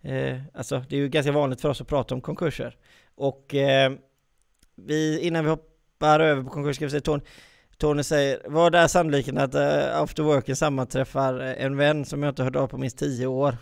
[0.02, 2.76] eh, Alltså det är ju ganska vanligt för oss att prata om konkurser.
[3.14, 3.92] Och eh,
[4.76, 5.73] vi, innan vi hoppar
[6.04, 6.76] hoppar över på konkurs.
[6.76, 7.22] Ska vi se, Tony,
[7.78, 12.42] Tony säger, vad är sannolikheten att uh, after worken sammanträffar en vän som jag inte
[12.42, 13.56] hört av på minst tio år?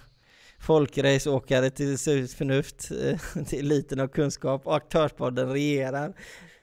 [0.60, 6.12] Folkraceåkare till Sunt Förnuft, uh, till eliten av kunskap och Aktörspodden regerar.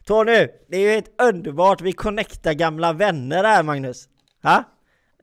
[0.06, 4.10] Tony, det är ju helt underbart, vi connectar gamla vänner här Magnus.
[4.44, 4.64] Ha?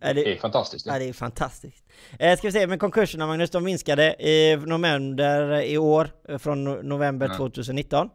[0.00, 0.86] Det, det, är fantastiskt.
[0.86, 1.84] Ja, det är fantastiskt.
[2.18, 7.26] Eh, ska vi se, men konkurserna Magnus, de minskade i november i år, från november
[7.26, 7.38] mm.
[7.38, 8.10] 2019.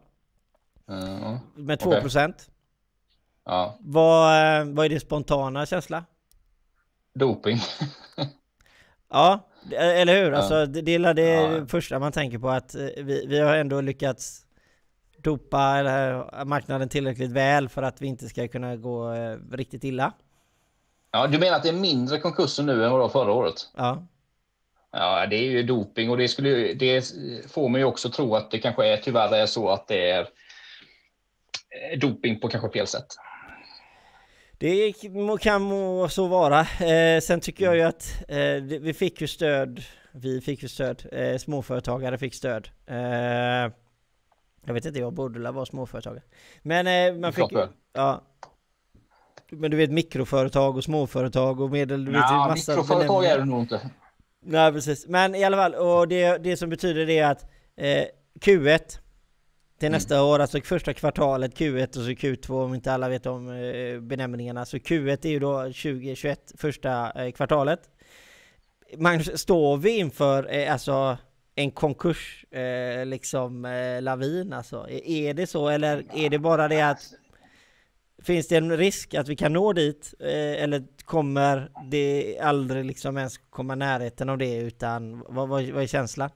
[0.90, 2.34] Uh, med 2 procent.
[2.34, 2.52] Okay.
[3.44, 3.78] Ja.
[3.80, 6.04] Vad, eh, vad är din spontana känsla?
[7.14, 7.58] Doping.
[9.10, 10.32] ja, eller hur?
[10.32, 11.66] Alltså, det är det ja.
[11.66, 14.46] första man tänker på att eh, vi, vi har ändå lyckats
[15.18, 20.12] dopa eller, marknaden tillräckligt väl för att vi inte ska kunna gå eh, riktigt illa.
[21.10, 23.54] Ja, du menar att det är mindre konkurser nu än vad det var förra året?
[23.76, 24.06] Ja.
[24.92, 27.14] Ja, det är ju doping och det, skulle, det
[27.48, 30.28] får man ju också tro att det kanske är tyvärr är så att det är
[32.00, 33.06] doping på kanske fel sätt.
[34.58, 34.94] Det
[35.40, 36.60] kan må så vara.
[36.60, 38.38] Eh, sen tycker jag ju att eh,
[38.80, 39.82] vi fick ju stöd.
[40.12, 41.06] Vi fick ju stöd.
[41.12, 42.68] Eh, småföretagare fick stöd.
[42.86, 42.96] Eh,
[44.66, 46.22] jag vet inte, jag borde vara småföretagare.
[46.62, 47.52] Men eh, man fick...
[47.92, 48.22] Ja.
[49.50, 52.06] Men du vet mikroföretag och småföretag och medel...
[52.06, 53.90] Vet, massa mikroföretag är det nog inte.
[54.44, 55.06] Nej precis.
[55.06, 57.42] Men i alla fall, och det, det som betyder det är att
[57.76, 58.04] eh,
[58.40, 58.98] Q1
[59.82, 59.96] till mm.
[59.96, 64.00] nästa år, alltså första kvartalet Q1 och så Q2 om inte alla vet om eh,
[64.00, 64.64] benämningarna.
[64.64, 67.80] Så Q1 är ju då 2021, första eh, kvartalet.
[68.96, 71.18] Man står vi inför eh, alltså
[71.54, 72.44] en konkurs
[73.04, 73.62] liksom
[74.00, 74.88] lavin alltså?
[75.04, 77.12] Är det så eller är det bara det att
[78.22, 83.38] Finns det en risk att vi kan nå dit eller kommer det aldrig liksom ens
[83.38, 86.30] komma närheten av det utan vad, vad, vad är känslan?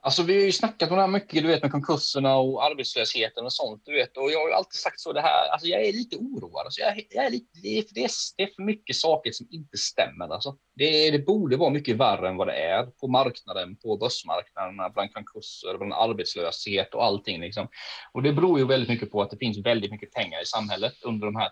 [0.00, 3.44] Alltså vi har ju snackat om det här mycket, du vet med konkurserna och arbetslösheten
[3.44, 4.16] och sånt, du vet.
[4.16, 6.64] Och jag har ju alltid sagt så det här, alltså jag är lite oroad.
[6.64, 9.46] Alltså jag, jag är lite, det, är, det, är, det är för mycket saker som
[9.50, 10.28] inte stämmer.
[10.28, 10.56] Alltså.
[10.74, 15.14] Det, det borde vara mycket värre än vad det är på marknaden, på börsmarknaderna, bland
[15.14, 17.40] konkurser, bland arbetslöshet och allting.
[17.40, 17.68] Liksom.
[18.12, 20.94] Och det beror ju väldigt mycket på att det finns väldigt mycket pengar i samhället
[21.02, 21.48] under de här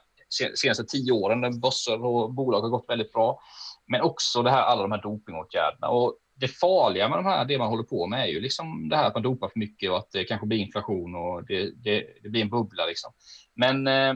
[0.54, 3.40] senaste tio åren, där börser och bolag har gått väldigt bra.
[3.86, 5.88] Men också det här, alla de här dopingåtgärderna.
[5.88, 8.96] Och det farliga med de här, det man håller på med är ju liksom det
[8.96, 12.06] här att man dopar för mycket och att det kanske blir inflation och det, det,
[12.22, 13.12] det blir en bubbla liksom.
[13.54, 14.10] Men eh,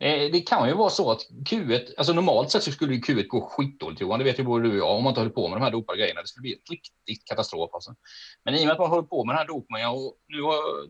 [0.00, 3.26] eh det kan ju vara så att Q1, alltså normalt sett så skulle ju Q1
[3.26, 5.48] gå skitdåligt Johan, det vet ju både du och jag, om man inte håller på
[5.48, 6.20] med de här dopade grejerna.
[6.20, 7.94] Det skulle bli riktigt katastrof alltså.
[8.44, 10.40] Men i och med att man håller på med den här dopningen och nu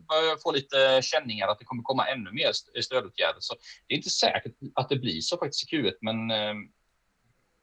[0.07, 3.55] börjar jag få lite känningar att det kommer komma ännu mer stödåtgärder, så
[3.87, 6.53] det är inte säkert att det blir så faktiskt i Q1, men eh,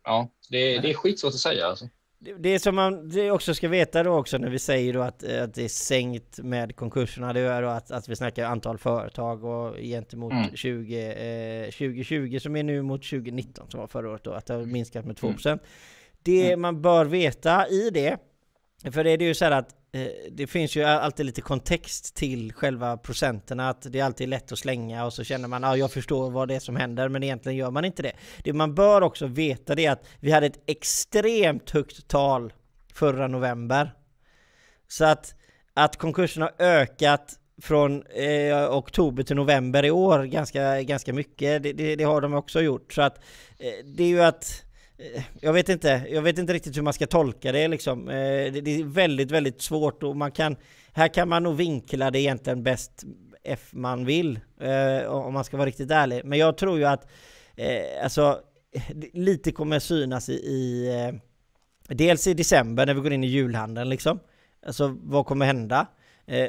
[0.04, 1.88] ja, det, det är skitsvårt att säga alltså.
[2.38, 5.54] Det som man det också ska veta då också när vi säger då att, att
[5.54, 9.76] det är sänkt med konkurserna, det är då att, att vi snackar antal företag och
[9.76, 10.56] gentemot mm.
[10.56, 14.54] 20, eh, 2020 som är nu mot 2019 som var förra året då, att det
[14.54, 15.46] har minskat med 2%.
[15.48, 15.58] Mm.
[16.22, 16.60] Det mm.
[16.60, 18.16] man bör veta i det,
[18.92, 22.14] för det är ju så här att Eh, Eh, det finns ju alltid lite kontext
[22.14, 25.72] till själva procenterna, att det är alltid lätt att slänga och så känner man att
[25.72, 28.12] ah, jag förstår vad det är som händer, men egentligen gör man inte det.
[28.44, 32.52] Det man bör också veta det är att vi hade ett extremt högt tal
[32.92, 33.92] förra november.
[34.88, 35.34] Så att,
[35.74, 41.72] att konkursen har ökat från eh, oktober till november i år ganska, ganska mycket, det,
[41.72, 42.92] det, det har de också gjort.
[42.92, 43.18] Så att
[43.58, 44.65] eh, det är ju att
[45.40, 48.08] jag vet inte, jag vet inte riktigt hur man ska tolka det liksom.
[48.08, 50.56] Eh, det är väldigt, väldigt svårt och man kan,
[50.92, 53.04] här kan man nog vinkla det egentligen bäst
[53.44, 56.24] F man vill, eh, om man ska vara riktigt ärlig.
[56.24, 57.08] Men jag tror ju att,
[58.02, 58.40] alltså,
[59.12, 60.90] lite kommer synas i, i
[61.88, 64.20] dels i december när vi går in i julhandeln liksom.
[64.66, 65.86] Alltså vad kommer hända?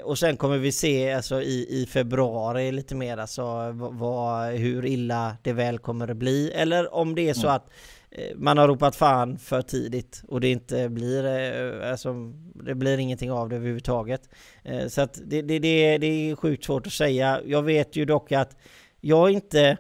[0.03, 5.38] och sen kommer vi se alltså, i, i februari lite mer alltså, vad, hur illa
[5.41, 6.51] det väl kommer att bli.
[6.51, 7.55] Eller om det är så mm.
[7.55, 12.13] att Eh, Eh, man har ropat fan för tidigt och det inte blir, eh, alltså,
[12.54, 14.30] det blir ingenting av det överhuvudtaget.
[14.63, 17.41] Eh, så att det, det, det, det är sjukt svårt att säga.
[17.46, 18.58] Jag vet ju dock att
[19.02, 19.78] jag inte,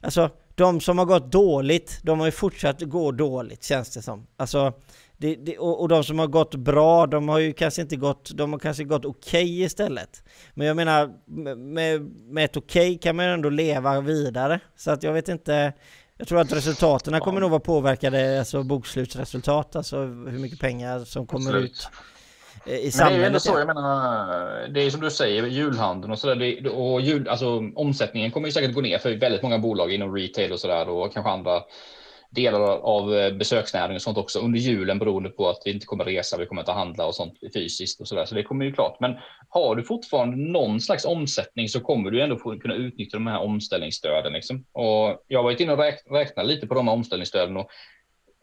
[0.00, 4.26] alltså de som har gått dåligt, de har ju fortsatt gå dåligt känns det som.
[4.36, 4.72] Alltså,
[5.16, 8.30] det, det, och, och, de som har gått bra, de har ju kanske inte gått,
[8.34, 10.24] de har kanske gått okej okay istället.
[10.54, 11.10] Men jag menar,
[11.56, 14.60] med, med ett okej okay kan man ju ändå leva vidare.
[14.76, 15.72] Så att jag vet inte,
[16.22, 21.26] jag tror att resultaten kommer nog vara påverkade, alltså bokslutsresultat, alltså hur mycket pengar som
[21.26, 21.70] kommer Absolut.
[21.70, 21.88] ut
[22.66, 23.12] eh, i samhället.
[23.12, 26.18] Men det är ju ändå så, jag menar, det är som du säger, julhandeln och
[26.18, 30.14] sådär, och jul, alltså omsättningen kommer ju säkert gå ner för väldigt många bolag inom
[30.14, 31.62] retail och sådär och kanske andra
[32.34, 36.04] delar av eh, besöksnäringen och sånt också under julen beroende på att vi inte kommer
[36.04, 38.24] resa, vi kommer inte handla och sånt fysiskt och så där.
[38.24, 39.00] Så det kommer ju klart.
[39.00, 39.14] Men
[39.48, 43.40] har du fortfarande någon slags omsättning så kommer du ändå få kunna utnyttja de här
[43.40, 44.32] omställningsstöden.
[44.32, 44.64] Liksom.
[44.72, 45.78] Och jag har varit inne och
[46.10, 47.70] räknat lite på de här omställningsstöden och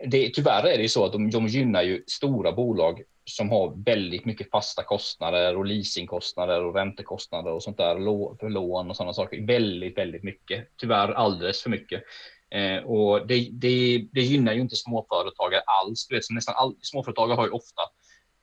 [0.06, 3.84] det, tyvärr är det ju så att de, de gynnar ju stora bolag som har
[3.86, 9.47] väldigt mycket fasta kostnader och leasingkostnader och räntekostnader och sånt där, lån och sådana saker.
[9.47, 10.67] Väldigt, väldigt mycket.
[10.78, 12.04] Tyvärr alldeles för mycket.
[12.52, 16.08] Eh, och det, det, det, gynnar ju inte småföretagare alls.
[16.08, 17.82] Du vet, så nästan all, småföretagare har ju ofta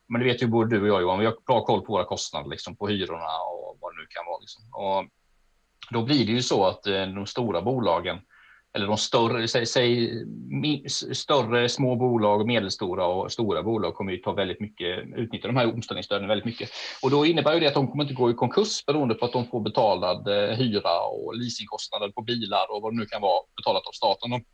[0.09, 2.05] men det vet ju både du och jag Johan, vi har bra koll på våra
[2.05, 4.41] kostnader, liksom, på hyrorna och vad det nu kan vara.
[4.41, 4.63] Liksom.
[4.73, 5.05] Och
[5.91, 8.19] då blir det ju så att eh, de stora bolagen,
[8.77, 10.13] eller de större, säg, säg
[11.13, 15.75] större små bolag, medelstora och stora bolag kommer ju ta väldigt mycket, utnyttja de här
[15.75, 16.71] omställningsstöden väldigt mycket.
[17.03, 19.33] Och då innebär ju det att de kommer inte gå i konkurs beroende på att
[19.33, 23.43] de får betalad eh, hyra och leasingkostnader på bilar och vad det nu kan vara
[23.57, 24.45] betalat av staten.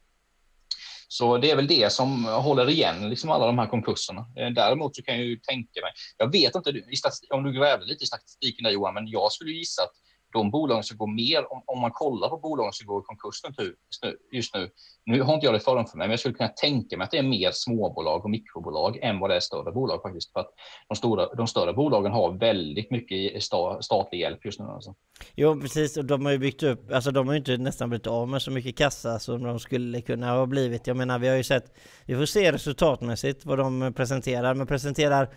[1.08, 4.20] Så det är väl det som håller igen liksom alla de här konkurserna.
[4.20, 6.72] Eh, däremot så kan jag ju tänka mig, jag vet inte
[7.30, 9.92] om du grävde lite i statistiken där Johan, men jag skulle gissa att
[10.32, 13.40] de bolagen som går mer, om, om man kollar på bolagen som går i konkurs
[13.44, 14.70] just nu, just nu,
[15.04, 17.18] nu har inte jag det framför mig, men jag skulle kunna tänka mig att det
[17.18, 20.32] är mer småbolag och mikrobolag än vad det är större bolag faktiskt.
[20.32, 20.50] För att
[20.88, 23.42] de, stora, de större bolagen har väldigt mycket
[23.80, 24.66] statlig hjälp just nu.
[24.66, 24.94] Alltså.
[25.34, 25.96] Jo, precis.
[25.96, 28.42] Och de har ju byggt upp, alltså de har ju inte nästan blivit av med
[28.42, 30.86] så mycket kassa som de skulle kunna ha blivit.
[30.86, 35.28] Jag menar, vi har ju sett, vi får se resultatmässigt vad de presenterar, men presenterar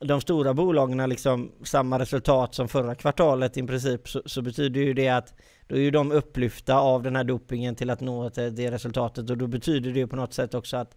[0.00, 4.94] de stora bolagen liksom samma resultat som förra kvartalet i princip så, så, betyder ju
[4.94, 5.34] det att
[5.66, 9.38] då är ju de upplyfta av den här dopingen till att nå det resultatet och
[9.38, 10.96] då betyder det ju på något sätt också att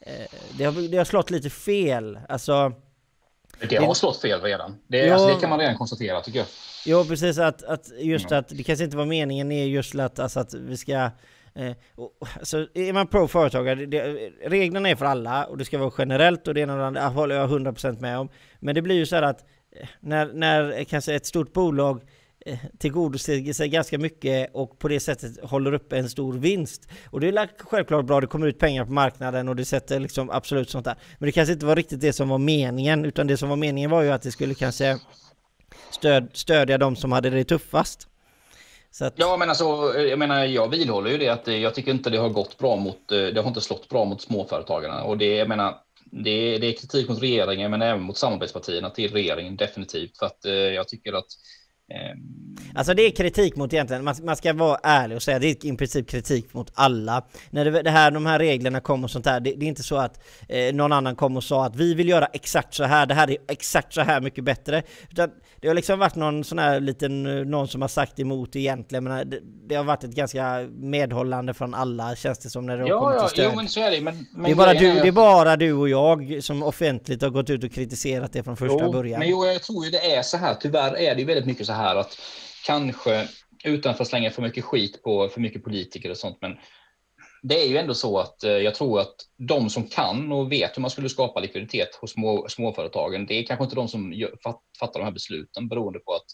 [0.00, 0.12] eh,
[0.58, 2.18] det, har, det har slått lite fel.
[2.28, 2.72] Alltså,
[3.68, 4.78] det har slått fel redan.
[4.86, 6.48] Det, jo, alltså, det kan man redan konstatera tycker jag.
[6.86, 8.38] Jo precis att, att just mm.
[8.38, 11.10] att det kanske inte var meningen är just att, alltså, att vi ska
[11.58, 11.72] Eh,
[12.38, 13.86] alltså, är man pro-företagare,
[14.44, 17.08] reglerna är för alla och det ska vara generellt och det ena och det andra
[17.08, 18.28] håller jag 100% med om.
[18.60, 19.44] Men det blir ju så här att
[19.76, 22.02] eh, när, när eh, kanske ett stort bolag
[22.46, 26.88] eh, tillgodoser sig ganska mycket och på det sättet håller upp en stor vinst.
[27.10, 30.30] Och det är självklart bra, det kommer ut pengar på marknaden och det sätter liksom
[30.30, 30.96] absolut sånt där.
[31.18, 33.90] Men det kanske inte var riktigt det som var meningen, utan det som var meningen
[33.90, 34.98] var ju att det skulle kanske
[35.90, 38.07] stöd, stödja de som hade det tuffast.
[39.00, 39.14] Att...
[39.16, 39.64] Ja, men alltså,
[39.98, 42.76] jag menar, jag vidhåller ju det att eh, jag tycker inte det har gått bra
[42.76, 45.02] mot, eh, det har inte slått bra mot småföretagarna.
[45.02, 49.12] Och det, jag menar, det, det är kritik mot regeringen, men även mot samarbetspartierna till
[49.12, 50.18] regeringen definitivt.
[50.18, 51.26] För att eh, jag tycker att
[52.74, 55.66] alltså det är kritik mot egentligen, man, man ska vara ärlig och säga det är
[55.66, 57.24] i princip kritik mot alla.
[57.50, 59.82] När det, det här, de här reglerna kom och sånt där, det, det är inte
[59.82, 63.06] så att eh, någon annan kom och sa att vi vill göra exakt så här,
[63.06, 64.82] det här är exakt så här mycket bättre.
[65.10, 68.56] Utan det har liksom varit någon sån här liten, eh, någon som har sagt emot
[68.56, 72.66] egentligen, men eh, det, det har varit ett ganska medhållande från alla känns det som
[72.66, 73.44] när det ja, kommer till stöd.
[73.50, 75.72] Jo, men så är det, men, men det, är bara du, det är bara du
[75.72, 79.18] och jag som offentligt har gått ut och kritiserat det från första jo, början.
[79.18, 81.66] Men jo, jag tror ju det är så här, tyvärr är det ju väldigt mycket
[81.66, 82.20] så här att
[82.66, 83.28] kanske
[83.64, 86.56] utan att slänga för mycket skit på för mycket politiker och sånt, men
[87.42, 89.14] det är ju ändå så att eh, jag tror att
[89.48, 93.46] de som kan och vet hur man skulle skapa likviditet hos små, småföretagen, det är
[93.46, 94.34] kanske inte de som gör,
[94.80, 96.26] fattar de här besluten beroende på att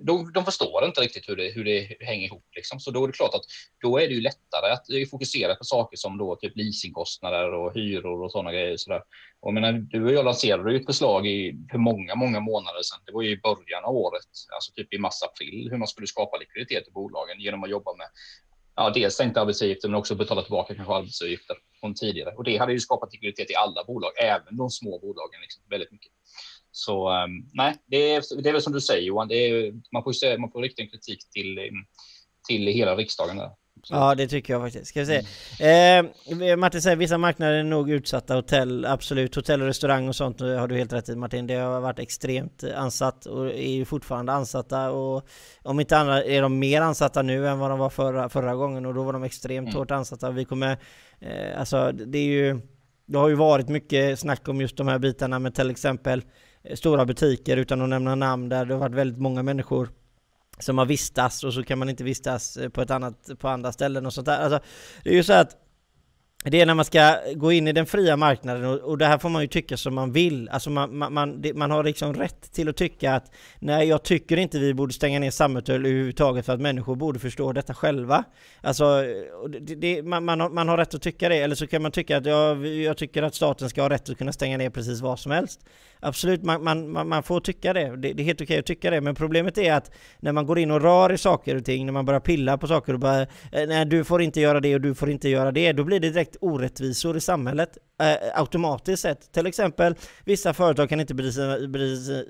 [0.00, 2.44] de, de förstår inte riktigt hur det, hur det hänger ihop.
[2.56, 2.80] Liksom.
[2.80, 3.44] Så då är det klart att
[3.82, 7.74] då är det ju lättare att eh, fokusera på saker som då typ leasingkostnader och
[7.74, 8.76] hyror och sådana grejer.
[8.76, 9.02] Så där.
[9.40, 12.98] Och menar, du och jag lanserade ju ett förslag i, för många, många månader sedan.
[13.06, 16.36] Det var ju i början av året, alltså typ i mars-april, hur man skulle skapa
[16.36, 18.06] likviditet i bolagen genom att jobba med
[18.76, 22.34] ja, dels sänkta arbetsgivaravgifter men också betala tillbaka kanske arbetsgivaravgifter från tidigare.
[22.36, 25.92] Och det hade ju skapat likviditet i alla bolag, även de små bolagen, liksom, väldigt
[25.92, 26.12] mycket.
[26.72, 30.02] Så um, nej, det är, det är väl som du säger Johan, det är, man,
[30.02, 31.58] får, se, man får rikta en kritik till,
[32.48, 33.36] till hela riksdagen.
[33.36, 33.50] Där.
[33.84, 33.94] Så.
[33.94, 34.86] Ja det tycker jag faktiskt.
[34.86, 35.22] Ska vi se.
[35.60, 36.42] Mm.
[36.42, 38.34] Eh, Martin säger vissa marknader är nog utsatta.
[38.34, 39.34] Hotell, absolut.
[39.34, 41.46] Hotell och restaurang och sånt har du helt rätt i Martin.
[41.46, 44.90] Det har varit extremt ansatt och är ju fortfarande ansatta.
[44.90, 45.28] Och
[45.62, 48.86] om inte andra är de mer ansatta nu än vad de var förra, förra gången
[48.86, 49.78] och då var de extremt mm.
[49.78, 50.30] hårt ansatta.
[50.30, 50.78] Vi kommer,
[51.20, 52.60] eh, alltså det är ju,
[53.06, 56.24] det har ju varit mycket snack om just de här bitarna med till exempel eh,
[56.62, 59.88] Eh, stora butiker utan att nämna namn där det har varit väldigt många människor
[60.58, 63.72] som har vistats och så kan man inte vistas eh, på ett annat, på andra
[63.72, 64.38] ställen och sånt där.
[64.38, 64.60] Alltså,
[65.04, 65.56] det är ju så att
[66.50, 69.18] det är när man ska gå in i den fria marknaden och, och det här
[69.18, 70.48] får man ju tycka som man vill.
[70.48, 74.02] Alltså man, man, man, det, man, har liksom rätt till att tycka att nej, jag
[74.02, 78.24] tycker inte vi borde stänga ner Sammetull överhuvudtaget för att människor borde förstå detta själva.
[78.60, 79.02] Alltså,
[79.60, 81.92] det, det, man, man, har, man har rätt att tycka det, eller så kan man
[81.92, 85.00] tycka att jag, jag tycker att staten ska ha rätt att kunna stänga ner precis
[85.00, 85.60] vad som helst.
[86.04, 87.96] Absolut, man, man, man får tycka det.
[87.96, 88.12] det.
[88.12, 88.22] det.
[88.22, 90.82] är helt okej att tycka det, men problemet är att när man går in och
[90.82, 93.26] rör i saker och ting, när man börjar pilla på saker och bara eh,
[93.68, 96.10] nej, du får inte göra det och du får inte göra det, då blir det
[96.10, 99.32] direkt orättvisor i samhället eh, automatiskt sett.
[99.32, 101.14] Till exempel, vissa företag kan inte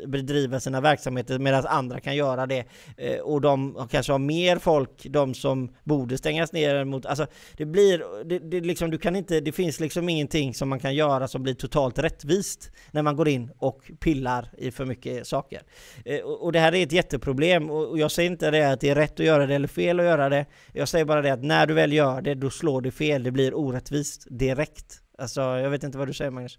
[0.07, 2.65] bedriva sina verksamheter medan andra kan göra det.
[2.97, 7.27] Eh, och de kanske har mer folk, de som borde stängas ner mot, alltså
[7.57, 10.95] det blir, det, det, liksom, du kan inte, det finns liksom ingenting som man kan
[10.95, 15.63] göra som blir totalt rättvist när man går in och pillar i för mycket saker.
[16.05, 18.95] Eh, och det här är ett jätteproblem och jag säger inte det att det är
[18.95, 20.47] rätt att göra det eller fel att göra det.
[20.73, 23.23] Jag säger bara det att när du väl gör det, då slår det fel.
[23.23, 23.92] Det blir orättvist
[24.31, 25.03] direkt.
[25.19, 26.59] Alltså, jag vet inte vad du säger Magnus?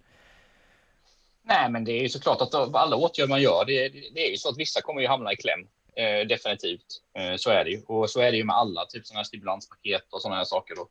[1.45, 4.37] Nej, men det är ju såklart att alla åtgärder man gör, det, det är ju
[4.37, 5.67] så att vissa kommer ju hamna i kläm.
[5.95, 6.85] Eh, definitivt.
[7.17, 7.81] Eh, så är det ju.
[7.87, 10.75] Och så är det ju med alla, typ sådana här stimulanspaket och sådana här saker.
[10.75, 10.89] Då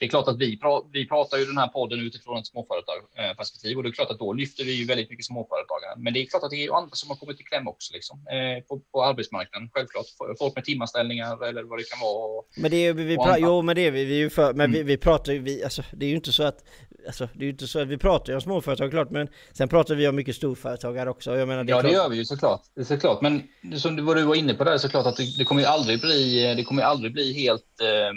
[0.00, 3.76] det är klart att vi, pra vi pratar ju den här podden utifrån ett småföretagsperspektiv
[3.76, 5.94] och det är klart att då lyfter vi ju väldigt mycket småföretagare.
[5.96, 7.94] Men det är klart att det är ju andra som har kommit i kläm också
[7.94, 9.70] liksom, eh, på, på arbetsmarknaden.
[9.72, 10.06] Självklart
[10.38, 12.44] folk med timanställningar eller vad det kan vara.
[12.56, 14.72] Men det är vi, jo, men det är vi, vi är ju för, men mm.
[14.72, 16.64] vi, vi pratar ju, vi, alltså, det är ju inte så att
[17.06, 19.68] Alltså, det är ju inte så att vi pratar ju om småföretag klart, men sen
[19.68, 21.36] pratar vi om mycket storföretagare också.
[21.36, 22.62] Jag menar, det ja, det gör vi ju såklart.
[22.84, 23.20] såklart.
[23.20, 23.42] Men
[23.76, 26.00] som du, vad du var inne på där, såklart att det, det kommer ju aldrig
[26.00, 28.12] bli, det kommer aldrig bli helt eh,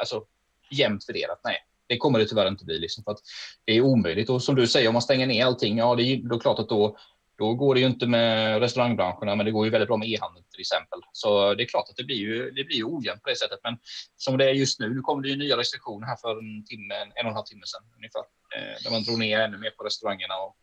[0.00, 0.22] alltså,
[0.70, 1.40] jämnt fördelat.
[1.44, 1.56] Nej,
[1.86, 2.78] det kommer det tyvärr inte bli.
[2.78, 3.20] Liksom, för att
[3.64, 4.30] det är omöjligt.
[4.30, 6.68] Och som du säger, om man stänger ner allting, ja, det är då klart att
[6.68, 6.96] då,
[7.38, 10.42] då går det ju inte med restaurangbranscherna, men det går ju väldigt bra med e-handel
[10.50, 11.00] till exempel.
[11.12, 13.58] Så det är klart att det blir ju, det blir ju ojämnt på det sättet.
[13.62, 13.78] Men
[14.16, 16.94] som det är just nu, nu kommer det ju nya restriktioner här för en timme,
[16.94, 18.24] en och en halv timme sedan ungefär,
[18.56, 20.34] eh, där man drog ner ännu mer på restaurangerna.
[20.36, 20.56] Och,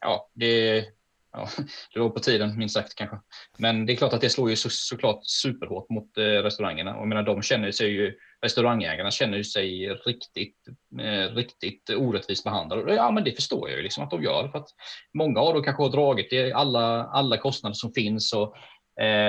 [0.00, 0.84] ja, det,
[1.32, 1.48] ja,
[1.94, 3.16] det var på tiden minst sagt kanske.
[3.58, 6.94] Men det är klart att det slår ju så, såklart superhårt mot eh, restaurangerna.
[6.94, 10.56] Och jag menar, de känner sig ju, restaurangägarna känner sig riktigt,
[11.00, 12.94] eh, riktigt orättvist behandlade.
[12.94, 14.48] Ja, men det förstår jag ju liksom att de gör.
[14.48, 14.68] För att
[15.14, 18.54] många av dem kanske har dragit det, alla, alla kostnader som finns och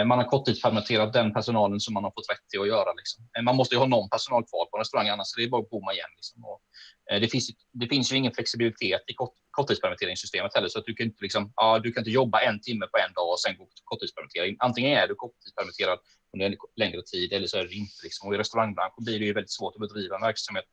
[0.06, 2.94] man har korttidspermitterat den personalen som man har fått rätt till att göra.
[2.94, 3.30] Liksom.
[3.38, 5.70] Eh, man måste ju ha någon personal kvar på restaurangen, annars är det bara att
[5.70, 6.10] bomma igen.
[6.16, 6.46] Liksom.
[6.46, 6.62] Och,
[7.12, 10.94] eh, det, finns, det finns ju ingen flexibilitet i kort, korttidspermitteringssystemet heller, så att du
[10.94, 13.58] kan inte liksom, ja, du kan inte jobba en timme på en dag och sen
[13.58, 14.56] gå på korttidspermittering.
[14.60, 16.00] Antingen är du korttidspermitterad
[16.34, 18.00] under en längre tid eller så är det inte.
[18.04, 18.28] Liksom.
[18.28, 20.66] Och i restaurangbranschen blir det ju väldigt svårt att bedriva en verksamhet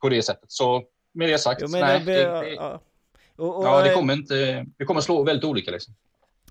[0.00, 0.52] på det sättet.
[0.52, 2.78] Så med det sagt, jo, nej, det, det,
[3.36, 4.66] och, ja, det kommer inte.
[4.78, 5.94] Det kommer slå väldigt olika liksom.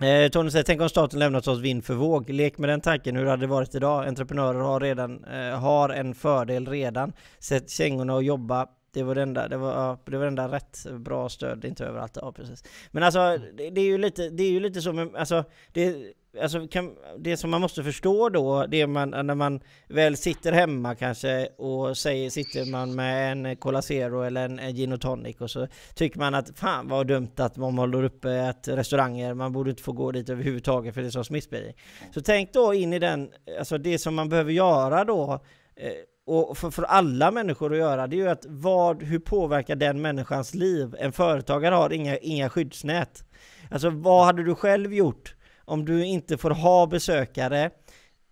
[0.02, 2.30] Eh, Tony säger, tänk om staten lämnat oss vind för våg.
[2.30, 4.08] Lek med den tanken, hur hade det varit idag?
[4.08, 7.14] Entreprenörer har, redan, eh, har en fördel redan.
[7.40, 8.68] Sätt kängorna och jobba.
[8.94, 11.86] Det var det enda, det var, ja, det var det enda rätt bra stöd, inte
[11.86, 12.18] överallt.
[12.22, 12.64] Ja, precis.
[12.92, 15.44] Men alltså, det, det är ju lite, det är ju lite så med, alltså,
[15.74, 15.96] det,
[16.42, 20.96] alltså, kan, det som man måste förstå då, det man, när man väl sitter hemma
[20.96, 25.42] kanske och säger, sitter man med en Cola Zero eller en, en gin och tonic
[25.42, 29.54] och så tycker man att fan vad dumt att man håller uppe att restauranger, man
[29.54, 31.74] borde inte få gå dit överhuvudtaget för det är så smittspridning.
[32.14, 33.30] Så tänk då in i den,
[33.60, 35.40] alltså det som man behöver göra då,
[35.76, 35.92] eh,
[36.26, 40.02] och för, för alla människor att göra, det är ju att vad, hur påverkar den
[40.02, 40.96] människans liv?
[41.00, 43.24] En företagare har inga, inga skyddsnät.
[43.72, 45.36] Alltså vad hade du själv gjort
[45.68, 47.70] om du inte får ha besökare,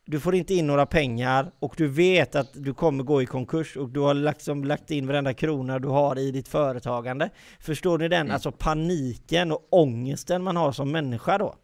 [0.06, 3.78] du får inte in några pengar och du vet att du kommer gå i konkurs
[3.78, 7.30] och du har liksom lagt in varenda krona du har i ditt företagande.
[7.60, 8.22] Förstår ni den?
[8.22, 8.34] Mm.
[8.34, 11.56] Alltså paniken och ångesten man har som människa då.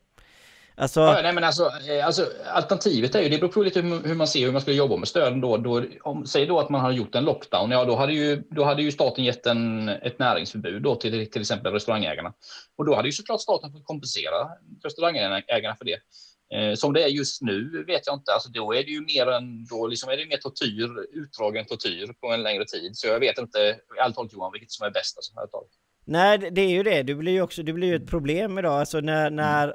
[0.76, 1.00] Alltså...
[1.00, 4.28] Ja, nej, men alltså, eh, alltså, alternativet är ju, det beror på lite hur man
[4.28, 5.58] ser hur man skulle jobba med stöden då.
[5.58, 8.64] då om, säg då att man har gjort en lockdown, ja då hade ju, då
[8.64, 12.34] hade ju staten gett en, ett näringsförbud då till till exempel restaurangägarna.
[12.78, 14.50] Och då hade ju såklart staten fått kompensera
[14.84, 16.00] restaurangägarna för det.
[16.54, 19.28] Eh, som det är just nu vet jag inte, alltså då är det ju mer
[19.28, 22.98] än, då liksom är det mer tortyr, utdragen tortyr på en längre tid.
[22.98, 23.60] Så jag vet inte,
[24.04, 25.18] ärligt talat Johan, vilket som är bäst.
[25.18, 25.34] Alltså,
[26.12, 27.04] Nej, det är ju det.
[27.04, 28.80] Det blir ju också det blir ju ett problem idag.
[28.80, 29.68] Alltså när, när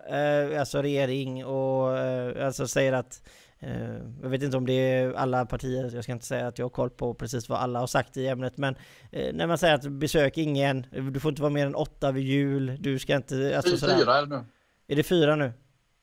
[0.52, 3.22] eh, alltså regering och eh, alltså säger att
[3.58, 6.64] eh, jag vet inte om det är alla partier, jag ska inte säga att jag
[6.64, 8.76] har koll på precis vad alla har sagt i ämnet, men
[9.12, 12.24] eh, när man säger att besök ingen, du får inte vara mer än åtta vid
[12.24, 13.56] jul, du ska inte...
[13.56, 14.44] Alltså, fyra är det nu.
[14.88, 15.52] Är det fyra nu?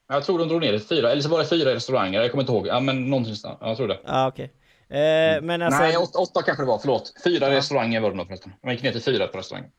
[0.07, 2.31] Jag tror de drog ner det till fyra, eller så var det fyra restauranger, jag
[2.31, 2.67] kommer inte ihåg.
[2.67, 3.57] Ja, men någonting sånt.
[3.61, 3.99] Jag tror det.
[4.03, 4.53] Ja, ah, okej.
[4.89, 4.99] Okay.
[4.99, 5.45] Eh, mm.
[5.45, 5.81] men alltså...
[5.81, 7.13] Nej, åtta, åtta, kanske det var, förlåt.
[7.23, 7.55] Fyra ja.
[7.55, 8.53] restauranger var det nog förresten.
[8.63, 9.71] Man gick ner till fyra på restaurangen.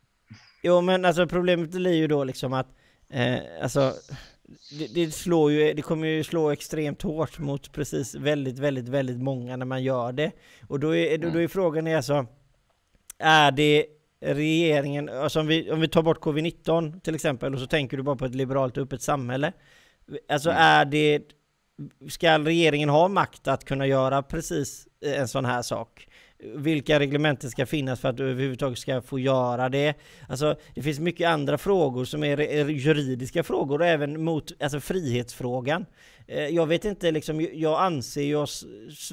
[0.65, 2.67] Jo men alltså problemet blir ju då liksom att
[3.09, 3.93] eh, alltså
[4.79, 9.17] det, det, slår ju, det kommer ju slå extremt hårt mot precis väldigt, väldigt, väldigt
[9.17, 10.31] många när man gör det.
[10.67, 12.25] Och då är, då, då är frågan är alltså,
[13.17, 13.85] är det
[14.21, 18.03] regeringen, alltså om vi, om vi tar bort covid-19 till exempel och så tänker du
[18.03, 19.53] bara på ett liberalt och öppet samhälle.
[20.29, 20.61] Alltså mm.
[20.61, 21.21] är det,
[22.09, 26.07] ska regeringen ha makt att kunna göra precis en sån här sak?
[26.55, 29.93] Vilka reglementen ska finnas för att du överhuvudtaget ska få göra det.
[30.29, 32.39] Alltså, det finns mycket andra frågor som är
[32.69, 35.85] juridiska frågor och även mot alltså, frihetsfrågan.
[36.27, 38.65] Eh, jag vet inte, liksom, jag anser ju oss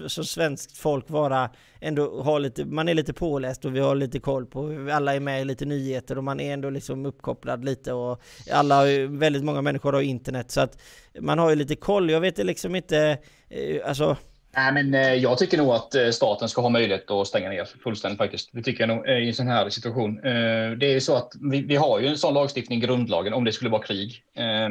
[0.06, 4.18] som svenskt folk vara ändå ha lite, man är lite påläst och vi har lite
[4.18, 7.92] koll på, alla är med i lite nyheter och man är ändå liksom uppkopplad lite
[7.92, 8.22] och
[8.52, 10.78] alla, väldigt många människor har internet så att
[11.20, 12.10] man har ju lite koll.
[12.10, 13.18] Jag vet liksom inte,
[13.48, 14.16] eh, alltså
[14.56, 17.64] Nej, men eh, jag tycker nog att eh, staten ska ha möjlighet att stänga ner
[17.64, 18.48] fullständigt faktiskt.
[18.52, 20.18] Det tycker jag nog i en sån här situation.
[20.18, 23.32] Eh, det är ju så att vi, vi har ju en sån lagstiftning i grundlagen
[23.32, 24.22] om det skulle vara krig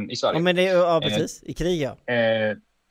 [0.09, 0.37] i Sverige.
[0.37, 1.43] Ja, men det, ja precis.
[1.43, 1.95] I krig ja.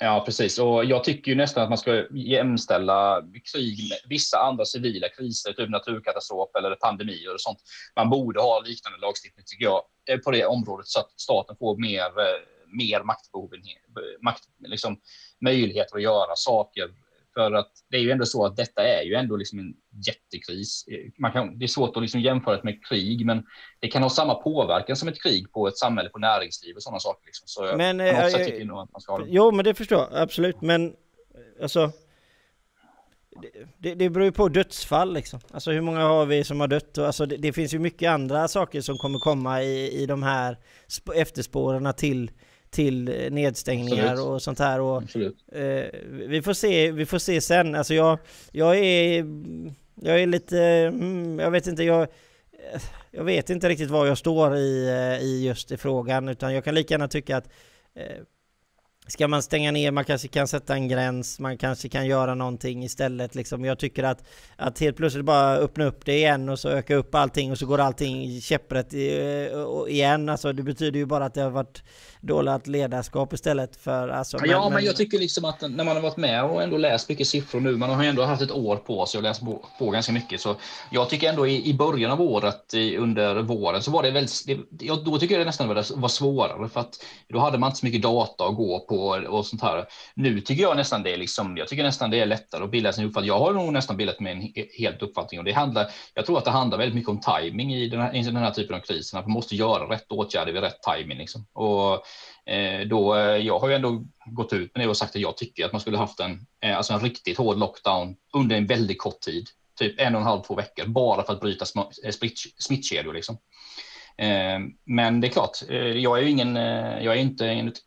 [0.03, 0.59] Ja, precis.
[0.59, 3.23] Och jag tycker ju nästan att man ska jämställa
[3.53, 7.59] krig med vissa andra civila kriser, typ naturkatastrof eller pandemier och sånt.
[7.97, 11.77] Man borde ha liknande lagstiftning, tycker jag, eh, på det området så att staten får
[11.77, 13.83] mer, eh, mer maktbefogenhet,
[14.23, 15.01] makt, liksom,
[15.41, 16.91] möjligheter att göra saker
[17.35, 19.75] för att det är ju ändå så att detta är ju ändå liksom en
[20.07, 20.85] jättekris.
[21.19, 23.45] Man kan, det är svårt att liksom jämföra det med krig, men
[23.81, 27.01] det kan ha samma påverkan som ett krig på ett samhälle, på näringsliv och sådana
[27.01, 27.27] saker.
[27.27, 27.49] Liksom.
[27.49, 29.27] Så men, äh, jag, jag, att man ska ha det.
[29.29, 30.61] Jo, men det förstår jag absolut.
[30.61, 30.97] Men
[31.63, 31.93] alltså,
[33.79, 35.41] det, det beror ju på dödsfall liksom.
[35.51, 36.99] Alltså hur många har vi som har dött?
[36.99, 40.23] Och alltså det, det finns ju mycket andra saker som kommer komma i, i de
[40.23, 40.59] här
[41.15, 42.31] efterspåren till
[42.71, 44.27] till nedstängningar Absolut.
[44.27, 44.81] och sånt här.
[44.81, 45.03] Och,
[45.53, 47.75] eh, vi, får se, vi får se sen.
[47.75, 48.19] Alltså jag,
[48.53, 49.25] jag är,
[49.95, 52.09] jag är lite, mm, jag vet inte, jag,
[53.11, 56.65] jag vet inte riktigt var jag står i, eh, i just i frågan, utan jag
[56.65, 57.49] kan lika gärna tycka att
[57.95, 58.17] eh,
[59.07, 62.85] Ska man stänga ner, man kanske kan sätta en gräns, man kanske kan göra någonting
[62.85, 63.65] istället liksom.
[63.65, 64.25] Jag tycker att,
[64.57, 67.67] att helt plötsligt bara öppna upp det igen och så öka upp allting och så
[67.67, 69.01] går allting käpprätt eh,
[69.89, 70.29] igen.
[70.29, 71.83] Alltså det betyder ju bara att det har varit
[72.21, 74.09] dåligt ledarskap istället för...
[74.09, 76.77] Alltså, ja, men, men jag tycker liksom att när man har varit med och ändå
[76.77, 79.67] läst mycket siffror nu, man har ändå haft ett år på sig och läst på,
[79.79, 80.57] på ganska mycket, så
[80.91, 84.45] jag tycker ändå i, i början av året, i, under våren, så var det väldigt...
[84.47, 85.69] Det, jag, då tycker jag det nästan
[86.01, 89.47] var svårare, för att då hade man inte så mycket data att gå på och
[89.47, 89.87] sånt här.
[90.15, 92.93] Nu tycker jag nästan det är liksom, jag tycker nästan det är lättare att bilda
[92.93, 93.29] sin uppfattning.
[93.29, 96.45] Jag har nog nästan bildat mig en helt uppfattning och det handlar, jag tror att
[96.45, 99.19] det handlar väldigt mycket om timing i den här, i den här typen av kriser,
[99.19, 101.47] att man måste göra rätt åtgärder vid rätt timing liksom.
[101.53, 102.05] Och
[102.51, 105.37] Eh, då, eh, jag har ju ändå gått ut med det och sagt att jag
[105.37, 108.99] tycker att man skulle haft en, eh, alltså en riktigt hård lockdown under en väldigt
[108.99, 111.65] kort tid, typ en och en halv, två veckor, bara för att bryta
[112.05, 112.13] eh,
[112.59, 113.15] smittkedjor.
[113.15, 113.39] Liksom.
[114.85, 115.59] Men det är klart,
[115.95, 116.57] jag är ju ingen,
[117.05, 117.79] jag är inte ett,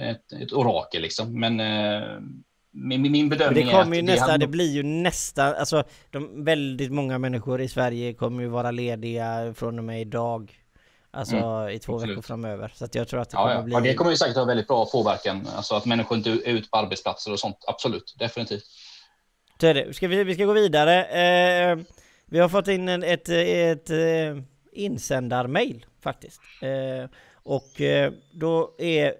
[0.00, 1.56] ett, ett orakel liksom, men
[2.74, 5.84] min, min bedömning det kommer ju är att nästa, det, det blir ju nästa, alltså
[6.10, 10.60] de väldigt många människor i Sverige kommer ju vara lediga från och med idag.
[11.10, 12.12] Alltså mm, i två absolut.
[12.12, 12.72] veckor framöver.
[12.74, 13.62] Så jag tror att det ja, kommer ja.
[13.62, 13.74] bli...
[13.74, 15.48] Ja, det kommer ju säkert ha väldigt bra påverkan.
[15.56, 17.56] Alltså att människor inte är ute på arbetsplatser och sånt.
[17.66, 18.64] Absolut, definitivt.
[19.60, 19.94] Så är det.
[19.94, 21.04] Ska vi, vi ska gå vidare.
[21.04, 21.78] Eh,
[22.26, 24.42] vi har fått in en, ett, ett, ett eh,
[24.74, 26.40] insändarmail faktiskt.
[26.62, 29.14] Eh, och eh, då är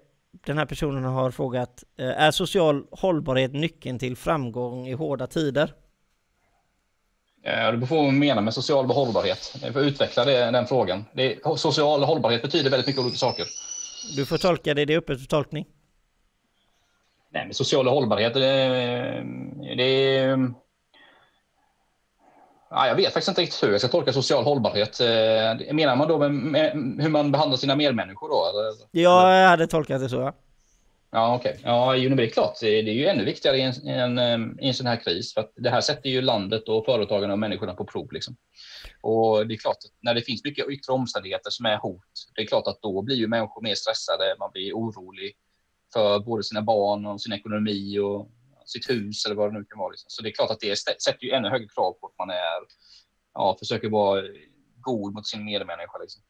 [0.45, 5.73] den här personen har frågat eh, Är social hållbarhet nyckeln till framgång i hårda tider?
[7.43, 9.57] Eh, det beror på vad man menar med social hållbarhet.
[9.61, 11.05] Jag får utveckla det, den frågan.
[11.13, 13.45] Det, social hållbarhet betyder väldigt mycket olika saker.
[14.15, 15.65] Du får tolka det, det är öppet för tolkning.
[17.33, 18.39] Nej, men social hållbarhet, det,
[19.77, 20.53] det är...
[22.69, 24.99] Ja, jag vet faktiskt inte riktigt hur jag ska tolka social hållbarhet.
[24.99, 28.45] Eh, menar man då med, med hur man behandlar sina medmänniskor då?
[28.49, 28.73] Eller?
[28.91, 30.15] Ja, jag hade tolkat det så.
[30.15, 30.33] Ja.
[31.15, 31.51] Ja, okej.
[31.51, 31.71] Okay.
[31.71, 32.57] Ja, jo, det är klart.
[32.61, 35.33] Det är ju ännu viktigare i en, en, i en sån här kris.
[35.33, 38.11] För det här sätter ju landet och företagen och människorna på prov.
[38.11, 38.35] Liksom.
[39.01, 42.01] Och det är klart att när det finns mycket yttre omständigheter som är hot,
[42.35, 44.35] det är klart att då blir ju människor mer stressade.
[44.39, 45.33] Man blir orolig
[45.93, 48.29] för både sina barn och sin ekonomi och
[48.65, 49.91] sitt hus eller vad det nu kan vara.
[49.91, 50.09] Liksom.
[50.09, 52.59] Så det är klart att det sätter ju ännu högre krav på att man är,
[53.33, 54.21] ja, försöker vara
[54.81, 55.97] god mot sin medmänniska.
[56.01, 56.23] Liksom.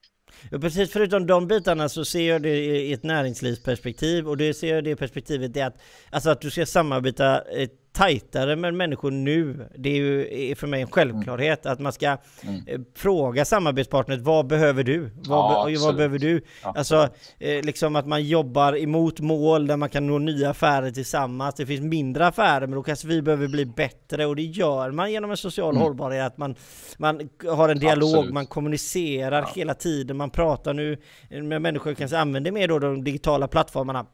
[0.52, 4.76] Ja, precis, förutom de bitarna så ser jag det i ett näringslivsperspektiv och det ser
[4.76, 5.78] jag det perspektivet det att,
[6.10, 9.70] alltså att du ska samarbeta eh, tajtare med människor nu.
[9.78, 12.56] Det är ju för mig en självklarhet att man ska mm.
[12.68, 15.12] Eh, fråga samarbetspartnern vad behöver du?
[15.16, 16.42] Vad, ja, vad behöver du?
[16.64, 16.74] Ja.
[16.78, 21.56] Alltså eh, liksom att man jobbar emot mål där man kan nå nya affärer tillsammans.
[21.56, 25.12] Det finns mindre affärer men då kanske vi behöver bli bättre och det gör man
[25.12, 25.82] genom en social mm.
[25.82, 26.26] hållbarhet.
[26.28, 26.56] Att man,
[26.98, 28.34] man har en dialog, Absolut.
[28.34, 29.52] man kommunicerar ja.
[29.56, 30.98] hela tiden, man pratar nu
[31.30, 34.06] med människor, kanske använder mer då de digitala plattformarna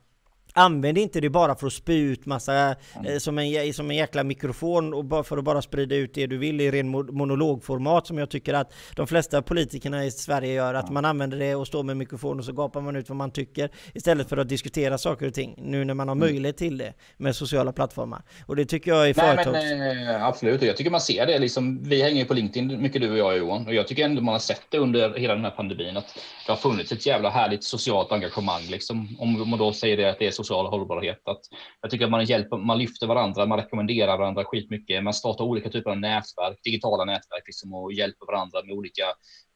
[0.54, 2.76] Använd inte det bara för att spy ut massa,
[3.06, 6.28] eh, som, en, som en jäkla mikrofon och bara för att bara sprida ut det
[6.28, 10.74] du vill i ren monologformat som jag tycker att de flesta politikerna i Sverige gör.
[10.74, 13.32] Att man använder det och står med mikrofon och så gapar man ut vad man
[13.32, 15.56] tycker istället för att diskutera saker och ting.
[15.58, 16.28] Nu när man har mm.
[16.28, 18.22] möjlighet till det med sociala plattformar.
[18.46, 19.72] Och det tycker jag är företags...
[19.72, 21.40] Eh, absolut, jag tycker man ser det.
[21.40, 23.68] Liksom, vi hänger ju på LinkedIn mycket du och jag Johan.
[23.68, 26.52] Och jag tycker ändå man har sett det under hela den här pandemin att det
[26.52, 28.62] har funnits ett jävla härligt socialt engagemang.
[28.70, 31.22] Liksom, om man då säger det att det är social hållbarhet.
[31.28, 31.42] Att
[31.82, 35.04] jag tycker att man hjälper, man lyfter varandra, man rekommenderar varandra skitmycket.
[35.04, 39.04] Man startar olika typer av nätverk, digitala nätverk liksom, och hjälper varandra med olika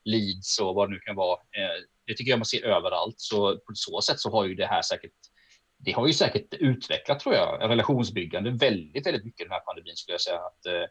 [0.06, 1.34] leads och vad det nu kan vara.
[1.34, 4.66] Eh, det tycker jag man ser överallt, så på så sätt så har ju det
[4.66, 5.12] här säkert
[5.78, 10.14] det har ju säkert utvecklat, tror jag, relationsbyggande väldigt, väldigt mycket den här pandemin skulle
[10.14, 10.38] jag säga.
[10.38, 10.90] Att eh,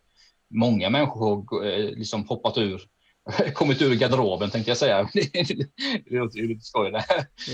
[0.55, 2.82] många människor har eh, liksom hoppat ur
[3.55, 5.09] kommit ur garderoben tänkte jag säga.
[6.05, 6.92] det låter ju lite skoj.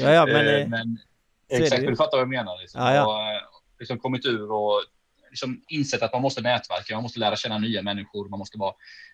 [0.03, 0.99] Ja, ja, men, men,
[1.51, 2.59] Exakt, du fattar vad jag menar.
[2.61, 2.81] Liksom.
[2.81, 3.41] Ja, ja.
[3.79, 4.83] liksom kommit ur och
[5.31, 8.73] liksom insett att man måste nätverka, man måste lära känna nya människor, man måste bara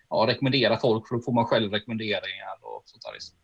[0.09, 3.13] ja, rekommendera folk för då får man själv rekommenderingar och sånt där.
[3.13, 3.37] Liksom.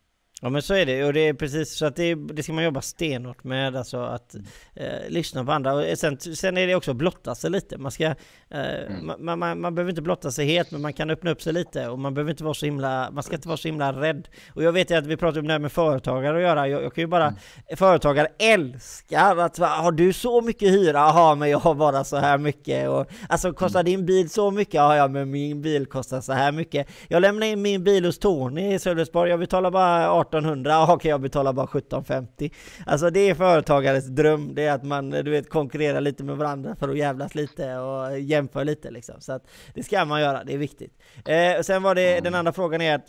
[0.44, 2.64] Ja men så är det och det är precis så att det, det ska man
[2.64, 4.34] jobba stenhårt med alltså att
[4.74, 7.78] eh, lyssna på andra och sen, sen är det också att blotta sig lite.
[7.78, 8.14] Man ska eh,
[8.50, 9.12] mm.
[9.18, 11.88] man, man, man, behöver inte blotta sig helt men man kan öppna upp sig lite
[11.88, 14.28] och man behöver inte vara så himla man ska inte vara så himla rädd.
[14.54, 16.68] Och jag vet ju att vi pratar om det här med företagare att göra.
[16.68, 17.38] Jag, jag kan ju bara mm.
[17.76, 20.98] företagare älskar att har du så mycket hyra?
[20.98, 23.92] Jaha men jag har bara så här mycket och alltså kostar mm.
[23.92, 24.74] din bil så mycket?
[24.74, 26.88] Ja ja men min bil kostar så här mycket.
[27.08, 29.30] Jag lämnar in min bil hos Tony i Sölvesborg.
[29.30, 32.50] Jag betalar bara 18 1800, okej jag betalar bara 1750.
[32.86, 36.76] Alltså det är företagares dröm, det är att man du vet konkurrerar lite med varandra
[36.76, 39.20] för att jävlas lite och jämföra lite liksom.
[39.20, 41.02] Så att det ska man göra, det är viktigt.
[41.24, 43.06] Eh, och sen var det, den andra frågan är att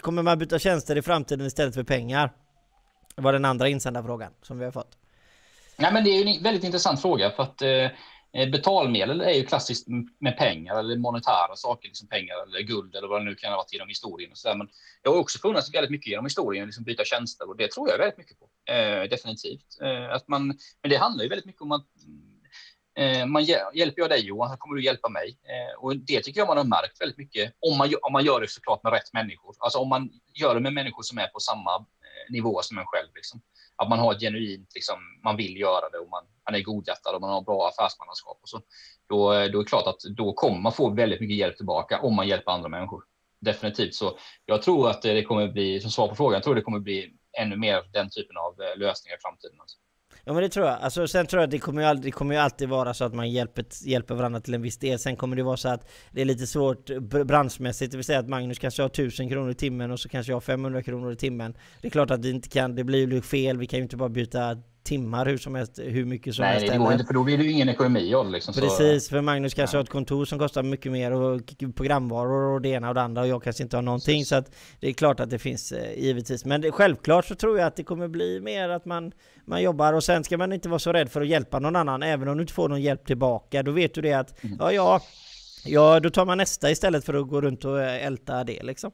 [0.00, 2.32] kommer man byta tjänster i framtiden istället för pengar?
[3.16, 4.98] Det var den andra insända frågan som vi har fått.
[5.76, 7.90] Nej men det är en väldigt intressant fråga för att Eh,
[8.34, 9.86] Eh, betalmedel är ju klassiskt
[10.18, 13.56] med pengar eller monetära saker, liksom pengar eller guld eller vad det nu kan ha
[13.56, 14.30] varit genom historien.
[14.30, 14.56] Och så där.
[14.56, 14.68] Men
[15.02, 17.98] det har också funnits väldigt mycket genom historien, liksom byta tjänster och det tror jag
[17.98, 18.72] väldigt mycket på.
[18.72, 19.80] Eh, definitivt.
[19.82, 20.46] Eh, att man,
[20.82, 21.86] men det handlar ju väldigt mycket om att
[22.98, 25.38] eh, man hjälper jag dig Johan, så kommer du hjälpa mig.
[25.42, 28.40] Eh, och det tycker jag man har märkt väldigt mycket om man, om man gör
[28.40, 29.56] det såklart med rätt människor.
[29.58, 32.86] Alltså om man gör det med människor som är på samma eh, nivå som en
[32.86, 33.08] själv.
[33.14, 33.40] Liksom
[33.82, 37.14] att man har ett genuint, liksom, man vill göra det och man, man är godhjärtad
[37.14, 38.38] och man har bra affärsmannaskap.
[38.42, 38.56] Och så,
[39.06, 42.14] då, då är det klart att då kommer man få väldigt mycket hjälp tillbaka om
[42.14, 43.04] man hjälper andra människor.
[43.40, 43.94] Definitivt.
[43.94, 46.78] Så jag tror att det kommer bli, som svar på frågan, jag tror det kommer
[46.78, 49.60] bli ännu mer den typen av eh, lösningar i framtiden.
[49.60, 49.78] Alltså.
[50.24, 50.78] Ja men det tror jag.
[50.80, 53.04] Alltså, sen tror jag att det kommer, ju alltid, det kommer ju alltid vara så
[53.04, 54.98] att man hjälper, hjälper varandra till en viss del.
[54.98, 56.90] Sen kommer det vara så att det är lite svårt
[57.26, 57.90] branschmässigt.
[57.90, 60.36] Det vill säga att Magnus kanske har 1000 kronor i timmen och så kanske jag
[60.36, 61.54] har 500 kronor i timmen.
[61.80, 63.58] Det är klart att det inte kan, det blir ju fel.
[63.58, 66.66] Vi kan ju inte bara byta timmar hur som helst, hur mycket som Nej, helst.
[66.68, 68.54] Nej, det går inte för då blir det ju ingen ekonomi av liksom.
[68.54, 69.78] Precis, för Magnus kanske ja.
[69.78, 71.40] har ett kontor som kostar mycket mer och
[71.76, 74.28] programvaror och det ena och det andra och jag kanske inte har någonting Precis.
[74.28, 76.44] så att det är klart att det finns eh, givetvis.
[76.44, 79.12] Men det, självklart så tror jag att det kommer bli mer att man,
[79.44, 82.02] man jobbar och sen ska man inte vara så rädd för att hjälpa någon annan
[82.02, 83.62] även om du inte får någon hjälp tillbaka.
[83.62, 84.56] Då vet du det att mm.
[84.60, 85.00] ja, ja,
[85.64, 88.92] ja, då tar man nästa istället för att gå runt och älta det liksom.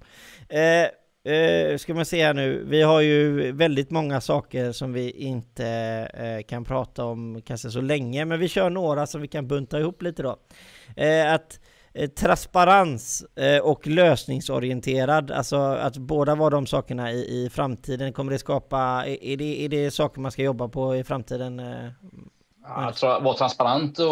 [0.49, 0.59] Eh,
[1.25, 5.67] eh, ska man se här nu, vi har ju väldigt många saker som vi inte
[6.15, 9.81] eh, kan prata om kanske så länge, men vi kör några som vi kan bunta
[9.81, 10.37] ihop lite då.
[10.97, 11.61] Eh, att
[11.95, 18.33] eh, transparens eh, och lösningsorienterad, alltså att båda var de sakerna i, i framtiden, kommer
[18.33, 21.61] det skapa, är, är, det, är det saker man ska jobba på i framtiden?
[21.61, 21.89] Eh,
[23.01, 24.07] Ja, vara transparent och,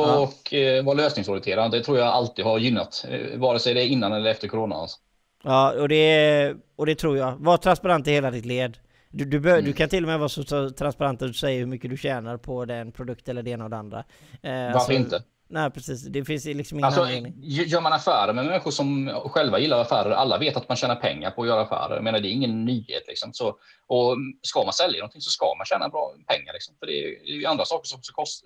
[0.50, 0.58] ja.
[0.58, 3.04] eh, vara lösningsorienterad, det tror jag alltid har gynnat.
[3.34, 4.74] Vare sig det är innan eller efter corona.
[4.74, 4.98] Alltså.
[5.46, 7.36] Ja, och det, och det tror jag.
[7.38, 8.78] Var transparent i hela ditt led.
[9.10, 9.64] Du, du, bör, mm.
[9.64, 12.36] du kan till och med vara så transparent att du säger hur mycket du tjänar
[12.36, 13.98] på den produkt eller det ena och det andra.
[13.98, 14.04] Eh,
[14.42, 15.22] Varför alltså, inte?
[15.48, 17.34] Nej precis, det finns liksom ingen alltså, anledning.
[17.42, 21.30] Gör man affärer med människor som själva gillar affärer, alla vet att man tjänar pengar
[21.30, 21.94] på att göra affärer.
[21.94, 23.02] Jag menar, det är ingen nyhet.
[23.08, 23.32] Liksom.
[23.32, 23.48] Så,
[23.86, 26.52] och ska man sälja någonting så ska man tjäna bra pengar.
[26.52, 26.74] Liksom.
[26.78, 28.00] För det är ju andra saker som,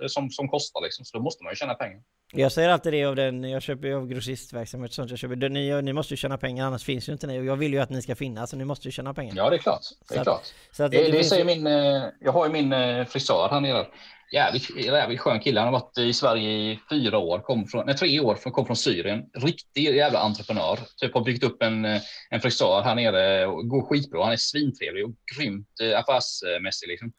[0.09, 1.05] som, som kostar, liksom.
[1.05, 2.03] så då måste man ju tjäna pengar.
[2.33, 5.49] Jag säger alltid det av den, jag köper ju av grossistverksamhet sånt jag köper.
[5.49, 7.79] Ni, ni måste ju tjäna pengar annars finns ju inte ni och jag vill ju
[7.79, 9.35] att ni ska finnas så ni måste ju tjäna pengar.
[9.37, 9.81] Ja det är klart.
[10.09, 10.41] Det är så klart.
[10.41, 11.57] Att, så att det, det, det säger ju...
[11.57, 13.87] min, eh, jag har ju min eh, frisör här nere
[14.33, 15.61] jävligt, jävligt skön kille.
[15.61, 18.77] Han har varit i Sverige i fyra år, kom från, nej, tre år, kom från
[18.77, 19.25] Syrien.
[19.35, 20.79] Riktig jävla entreprenör.
[20.97, 21.85] Typ har byggt upp en,
[22.31, 24.25] en frisör här nere och går skitbra.
[24.25, 26.89] Han är svintrevlig och grymt eh, affärsmässig.
[26.89, 27.13] Liksom.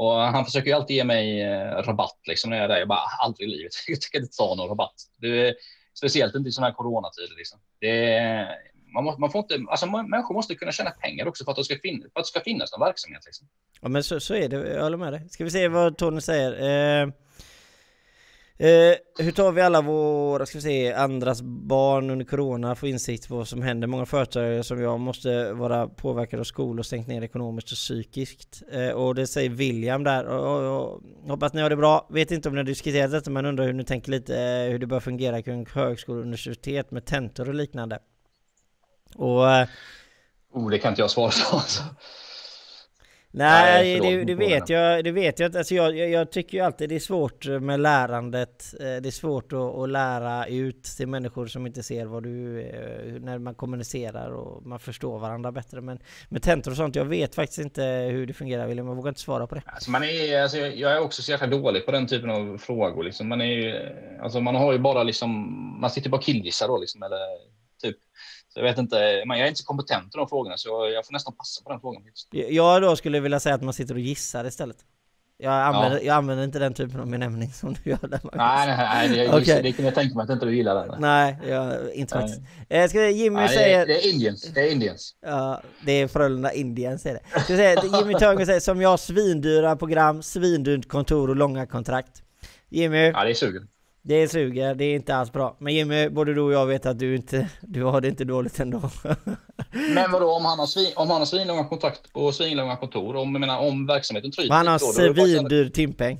[0.00, 2.78] Och han försöker ju alltid ge mig eh, rabatt liksom när jag är där.
[2.78, 3.72] Jag bara ah, aldrig i livet.
[3.88, 4.94] Jag tänker inte ta någon rabatt.
[5.16, 5.54] Det,
[5.94, 7.36] speciellt inte i sådana här coronatider.
[7.36, 7.58] Liksom.
[7.80, 8.48] Det,
[8.94, 11.64] man, må, man får inte, alltså människor måste kunna tjäna pengar också för att det
[11.64, 13.22] ska, fin, för att det ska finnas någon verksamhet.
[13.26, 13.48] Liksom.
[13.80, 15.28] Ja men så, så är det, jag håller med dig.
[15.28, 16.52] Ska vi se vad Tony säger.
[16.52, 17.08] Eh,
[18.60, 23.28] eh, hur tar vi alla våra, ska vi se, andras barn under corona får insikt
[23.28, 23.88] på vad som händer?
[23.88, 28.62] Många företagare som jag måste vara påverkade av skolor, stängt ner ekonomiskt och psykiskt.
[28.72, 30.24] Eh, och det säger William där.
[30.24, 32.06] Och, och, och, hoppas ni har det bra.
[32.10, 34.78] Vet inte om ni har diskuterat detta men undrar hur ni tänker lite eh, hur
[34.78, 37.98] det bör fungera kring högskolor och universitet med tentor och liknande.
[39.14, 39.50] Och...
[39.50, 39.68] Eh,
[40.52, 41.82] oh, det kan inte jag svara på alltså.
[43.32, 46.64] Nej, Nej det, det, vet jag, det vet jag alltså jag, jag, jag, tycker ju
[46.64, 48.74] alltid det är svårt med lärandet.
[48.80, 52.60] Eh, det är svårt att, att, lära ut till människor som inte ser vad du...
[52.60, 55.80] Eh, när man kommunicerar och man förstår varandra bättre.
[55.80, 58.86] Men med tentor och sånt, jag vet faktiskt inte hur det fungerar William.
[58.86, 59.62] Jag vågar inte svara på det.
[59.66, 63.04] Alltså man är, alltså jag är också så jäkla dålig på den typen av frågor.
[63.04, 63.28] Liksom.
[63.28, 65.30] Man, är, alltså man har ju bara liksom...
[65.80, 67.02] Man sitter bara och killgissar då liksom.
[67.02, 67.18] Eller
[67.82, 67.96] typ
[68.60, 71.12] jag vet inte, men jag är inte så kompetent i de frågorna så jag får
[71.12, 72.02] nästan passa på den frågan.
[72.30, 74.76] Jag då skulle vilja säga att man sitter och gissar istället.
[75.42, 78.32] Jag använder, jag använder inte den typen av benämning som du gör där Magnus.
[78.34, 79.62] Nej, nej, nej det, Okej.
[79.62, 81.00] det kan jag tänka mig att inte du gillar den.
[81.00, 82.40] Nej, jag, inte faktiskt.
[82.68, 83.80] Eh, ska jag, Jimmy Nej, det, säger...
[83.80, 84.42] är, det är Indiens.
[84.42, 85.14] Det är Indiens.
[85.26, 87.40] Ja, det är Frölunda Indians är det.
[87.40, 92.22] Ska jag säga, Jimmy Törngren säger som jag svindyra program, svindyrt kontor och långa kontrakt.
[92.68, 93.68] Jimmy, Ja, det är sugen.
[94.02, 95.56] Det suger, det är inte alls bra.
[95.58, 98.60] Men Jimmy, både du och jag vet att du inte, du har det inte dåligt
[98.60, 98.80] ändå.
[99.94, 103.32] Men vadå, om han har, svin, om han har svinlånga kontrakt och svinlånga kontor, om,
[103.32, 106.18] jag menar, om verksamheten tryter han har svindyr timpeng.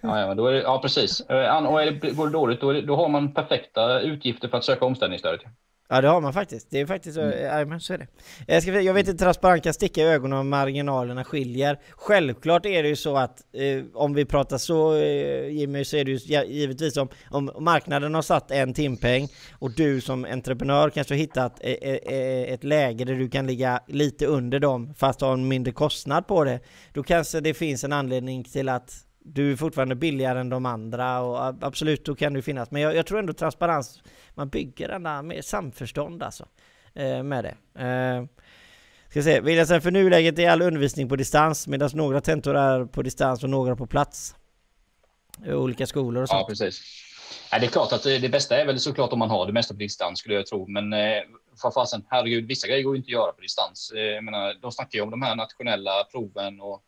[0.00, 1.20] Ja, ja, men då är det, ja precis.
[1.20, 4.58] Eh, Och är det, går det dåligt, då, det, då har man perfekta utgifter för
[4.58, 5.40] att söka omställningsstödet.
[5.88, 6.66] Ja det har man faktiskt.
[6.70, 7.70] Det är faktiskt så, Mm.
[7.70, 8.06] ja, så är det.
[8.46, 11.78] Jag, ska, jag vet inte, transparent kan sticka i ögonen om marginalerna skiljer.
[11.90, 16.04] Självklart är det ju så att eh, om vi pratar så eh, Jimmy, så är
[16.04, 19.28] det ju givetvis om, om marknaden har satt en timpeng
[19.58, 23.80] och du som entreprenör kanske har hittat eh, eh, ett läge där du kan ligga
[23.86, 26.60] lite under dem fast ha en mindre kostnad på det.
[26.92, 31.20] Då kanske det finns en anledning till att du är fortfarande billigare än de andra
[31.20, 32.70] och absolut, då kan det finnas.
[32.70, 34.02] Men jag, jag tror ändå transparens,
[34.34, 36.48] man bygger den där med samförstånd alltså.
[36.94, 37.82] Eh, med det.
[37.84, 38.24] Eh,
[39.10, 43.02] ska se, säga för nuläget är all undervisning på distans medan några tentor är på
[43.02, 44.36] distans och några på plats.
[45.46, 46.48] Olika skolor och Ja, sånt.
[46.48, 46.82] precis.
[47.50, 49.52] Ja, det är klart att det, det bästa är väl såklart om man har det
[49.52, 50.66] mesta på distans skulle jag tro.
[50.66, 51.22] Men eh,
[51.62, 53.92] för fasen, herregud, vissa grejer går ju inte att göra på distans.
[53.96, 56.82] Eh, jag menar, de snackar ju om de här nationella proven och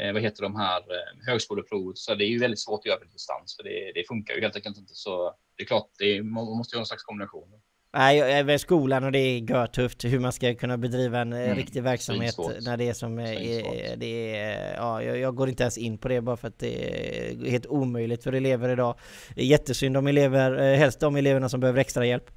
[0.00, 1.98] eh, vad heter de här eh, högskoleprovet.
[1.98, 4.40] Så det är ju väldigt svårt att göra på distans för det, det funkar ju
[4.40, 4.94] helt enkelt inte.
[4.94, 7.48] Så det är klart, det är, man måste göra en slags kombination.
[7.96, 11.82] Nej, skolan och det är görtufft hur man ska kunna bedriva en eh, Mm, riktig
[11.82, 12.64] verksamhet svinsvårt.
[12.64, 16.08] när det är som eh, är, det är, ja, jag, går inte ens in på
[16.08, 16.88] det bara för att det
[17.30, 18.98] är helt omöjligt för elever idag.
[19.36, 22.30] Jättesynd om elever, eh, helst de eleverna som behöver extra hjälp.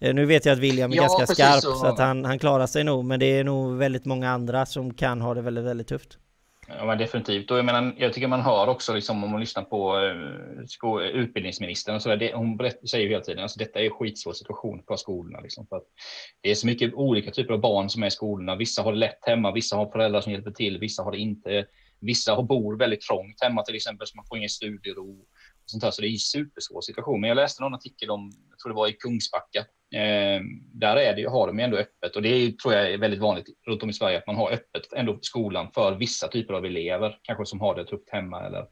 [0.00, 1.72] Nu vet jag att William är Ja, ganska skarp så.
[1.74, 4.94] så att han, han klarar sig nog, men det är nog väldigt många andra som
[4.94, 6.18] kan ha det väldigt, väldigt tufft.
[6.68, 7.50] Ja, men definitivt.
[7.50, 11.94] Och jag, menar, jag tycker man hör också liksom, om man lyssnar på uh, utbildningsministern.
[11.94, 12.58] Och så där, det, hon
[12.90, 15.40] säger ju hela tiden att alltså, detta är en skitsvår situation på skolorna.
[15.40, 15.86] Liksom, för att
[16.40, 18.56] det är så mycket olika typer av barn som är i skolorna.
[18.56, 21.66] Vissa har det lätt hemma, vissa har föräldrar som hjälper till, vissa har det inte.
[22.00, 25.20] Vissa har bor väldigt trångt hemma till exempel, så man får ingen studiero.
[25.20, 25.26] Och
[25.66, 27.20] sånt här, så det är en supersvår situation.
[27.20, 29.64] Men jag läste någon artikel om, jag tror det var i Kungsbacka,
[29.94, 30.40] Eh,
[30.74, 33.20] där är det, har de ju ändå öppet och det är, tror jag är väldigt
[33.20, 36.64] vanligt runt om i Sverige att man har öppet ändå skolan för vissa typer av
[36.66, 38.66] elever, kanske som har det tufft hemma eller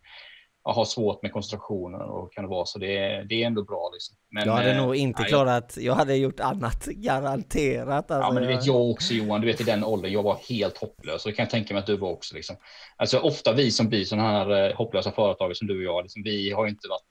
[0.64, 2.78] ja, har svårt med koncentrationen och kan det vara så.
[2.78, 3.90] Det, är- det är ändå bra.
[3.92, 4.16] Liksom.
[4.30, 8.10] Men, jag hade eh, nog inte nej, klarat, jag hade gjort annat, garanterat.
[8.10, 10.22] Alltså, Ja, men du jag- vet jag också Johan, du vet i den åldern, jag
[10.22, 12.34] var helt hopplös och det kan jag tänka mig att du var också.
[12.34, 12.56] Liksom.
[12.96, 16.22] Alltså ofta vi som blir sådana här eh, hopplösa företagare som du och jag, liksom,
[16.22, 17.06] vi har ju inte varit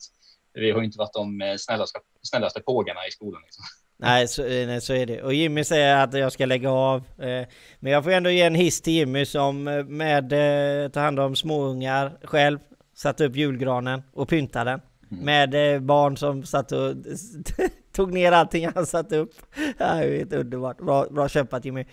[0.53, 3.41] vi har inte varit de eh, snällaste, snällaste pågarna i skolan.
[3.45, 3.63] Liksom.
[3.97, 5.21] Nej så, eh, nej, så är det.
[5.23, 6.97] Och Jimmy säger att jag ska lägga av.
[7.17, 7.47] Eh,
[7.79, 10.33] men jag får ändå ge en hiss till Jimmy som eh, med
[10.85, 12.59] eh, hand om småungar själv.
[12.95, 14.81] Satte upp julgranen och pyntade den.
[15.11, 15.25] Mm.
[15.25, 16.93] Med eh, barn som satt och
[17.95, 19.33] tog ner allting han satte upp.
[19.77, 20.77] Ja, det är helt underbart.
[20.77, 21.85] Bra, bra kämpat Jimmy.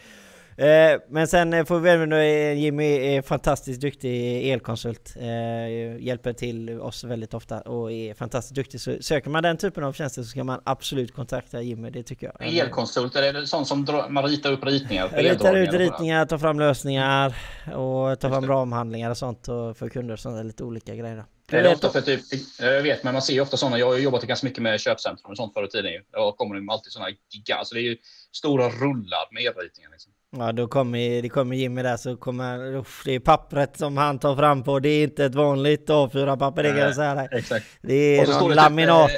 [0.57, 5.17] Eh, men sen eh, får vi även eh, Jimmy är fantastiskt duktig elkonsult.
[5.17, 8.81] Eh, hjälper till oss väldigt ofta och är fantastiskt duktig.
[8.81, 12.33] Så söker man den typen av tjänster så ska man absolut kontakta Jimmy, det tycker
[12.39, 12.55] jag.
[12.55, 15.09] Elkonsult, är det sånt som dra, man ritar upp ritningar?
[15.09, 17.37] ritar ut ritningar, tar fram lösningar
[17.67, 18.49] och tar fram det.
[18.49, 21.17] ramhandlingar och sånt för kunder sånt, lite olika grejer.
[21.17, 21.23] då.
[21.57, 22.21] Är det vet- ofta för typ,
[22.61, 23.79] jag vet, men man ser ju ofta sådana.
[23.79, 25.93] Jag har jobbat ganska mycket med köpcentrum och sånt förr i tiden.
[26.13, 27.97] Jag kommer med alltid sådana gigantiska, alltså det är ju
[28.33, 29.91] stora rullar med elritningar.
[29.91, 30.13] Liksom.
[30.39, 34.19] Ja, då kommer, det kommer Jimmy där så kommer, uff, det är pappret som han
[34.19, 37.29] tar fram på, det är inte ett vanligt A4-papper det kan jag säga dig.
[37.33, 37.67] Exakt.
[37.83, 39.11] Det är någon det typ, laminat.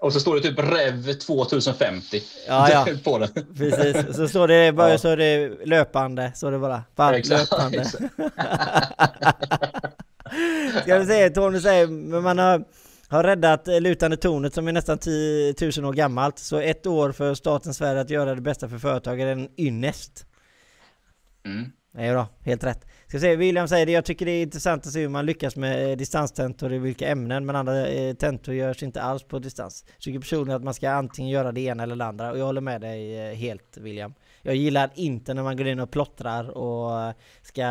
[0.00, 2.86] Och så står det typ REV 2050 Ja, ja.
[3.04, 3.28] på den.
[3.56, 4.98] Precis, så står det bara Ja.
[4.98, 6.82] så är det löpande, så är det bara.
[6.96, 7.84] Fan, Exakt, löpande.
[10.82, 12.64] Ska vi se, Tony säger, men man har,
[13.16, 16.38] har räddat eh, lutande tornet som är nästan 10 000 år gammalt.
[16.38, 20.26] Så ett år för staten Sverige att göra det bästa för företag är en ynnest.
[21.44, 21.72] Mm.
[21.90, 22.86] Nej då, helt rätt.
[23.08, 25.56] Ska se, William säger det, jag tycker det är intressant att se hur man lyckas
[25.56, 29.84] med eh, distanstentor i vilka ämnen, men andra eh, tentor görs inte alls på distans.
[29.88, 32.44] Jag tycker personligen att man ska antingen göra det ena eller det andra, och jag
[32.44, 34.14] håller med dig helt William.
[34.42, 37.64] Jag gillar inte när man går in och plottrar och ska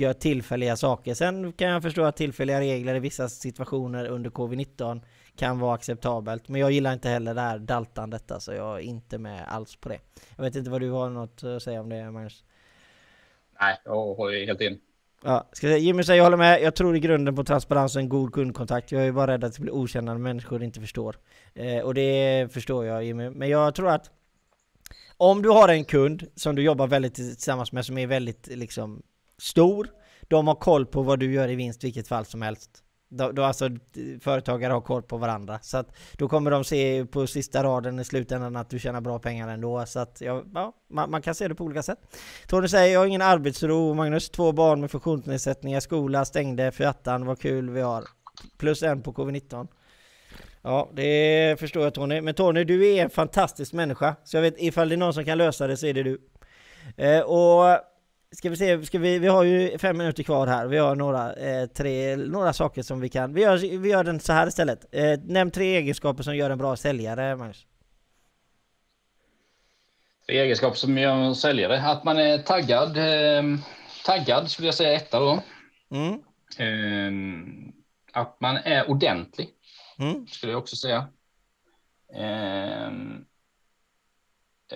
[0.00, 1.14] göra tillfälliga saker.
[1.14, 5.00] Sen kan jag förstå att tillfälliga regler i vissa situationer under covid-19
[5.36, 9.18] kan vara acceptabelt, men jag gillar inte heller det här daltandet, alltså jag är inte
[9.18, 9.98] med alls på det.
[10.36, 12.44] Jag vet inte vad du har något att säga om det Magnus?
[13.60, 14.80] Nej, jag håller helt in.
[15.22, 16.62] Ja, ska jag säga, Jimmy säger jag håller med.
[16.62, 18.92] Jag tror i grunden på transparens och en god kundkontakt.
[18.92, 21.16] Jag är bara rädd att det blir okända människor inte förstår.
[21.54, 23.30] Eh, och det förstår jag Jimmy.
[23.30, 24.10] Men jag tror att
[25.16, 29.02] om du har en kund som du jobbar väldigt tillsammans med som är väldigt liksom
[29.38, 29.88] stor.
[30.28, 32.70] de har koll på vad du gör i vinst vilket fall som helst.
[33.08, 33.68] Då, då alltså
[34.20, 35.58] företagare har koll på varandra.
[35.62, 39.18] Så att då kommer de se på sista raden i slutändan att du tjänar bra
[39.18, 39.86] pengar ändå.
[39.86, 41.98] Så att ja, ja man, man, kan se det på olika sätt.
[42.46, 43.94] Tony säger jag har ingen arbetsro.
[43.94, 45.80] Magnus, två barn med funktionsnedsättningar.
[45.80, 47.26] Skola stängde för attan.
[47.26, 48.04] Vad kul vi har.
[48.58, 49.68] Plus en på covid-19.
[50.62, 52.20] Ja, det förstår jag Tony.
[52.20, 54.16] Men Tony, du är en fantastisk människa.
[54.24, 56.20] Så jag vet, ifall det är någon som kan lösa det så är det du.
[56.96, 57.78] Eh, och
[58.36, 60.66] Ska vi se, ska vi, vi har ju fem minuter kvar här.
[60.66, 63.34] Vi har några, eh, tre, några saker som vi kan...
[63.34, 64.94] Vi gör, vi gör den så här istället.
[64.94, 67.66] Eh, nämn tre egenskaper som gör en bra säljare, Magnus.
[70.26, 71.82] Tre egenskaper som gör en säljare?
[71.82, 72.96] Att man är taggad.
[72.96, 73.42] Eh,
[74.04, 75.42] taggad skulle jag säga etta då.
[75.90, 76.12] Mm.
[76.58, 77.12] Eh,
[78.12, 79.48] att man är ordentlig.
[79.98, 80.26] Mm.
[80.26, 81.08] Skulle jag också säga.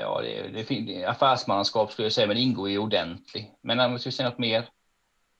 [0.00, 3.52] Ja, det, det, det, affärsmannaskap skulle jag säga, men ingår i ordentlig.
[3.62, 4.68] Men om vi ska säga något mer.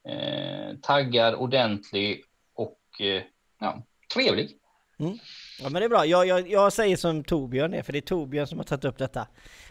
[0.08, 3.22] Eh, taggad, ordentlig och eh,
[3.60, 3.82] ja,
[4.14, 4.50] trevlig.
[4.98, 5.18] Mm.
[5.60, 6.06] Ja men det är bra.
[6.06, 8.98] Jag, jag, jag säger som Torbjörn är, för det är Torbjörn som har tagit upp
[8.98, 9.26] detta.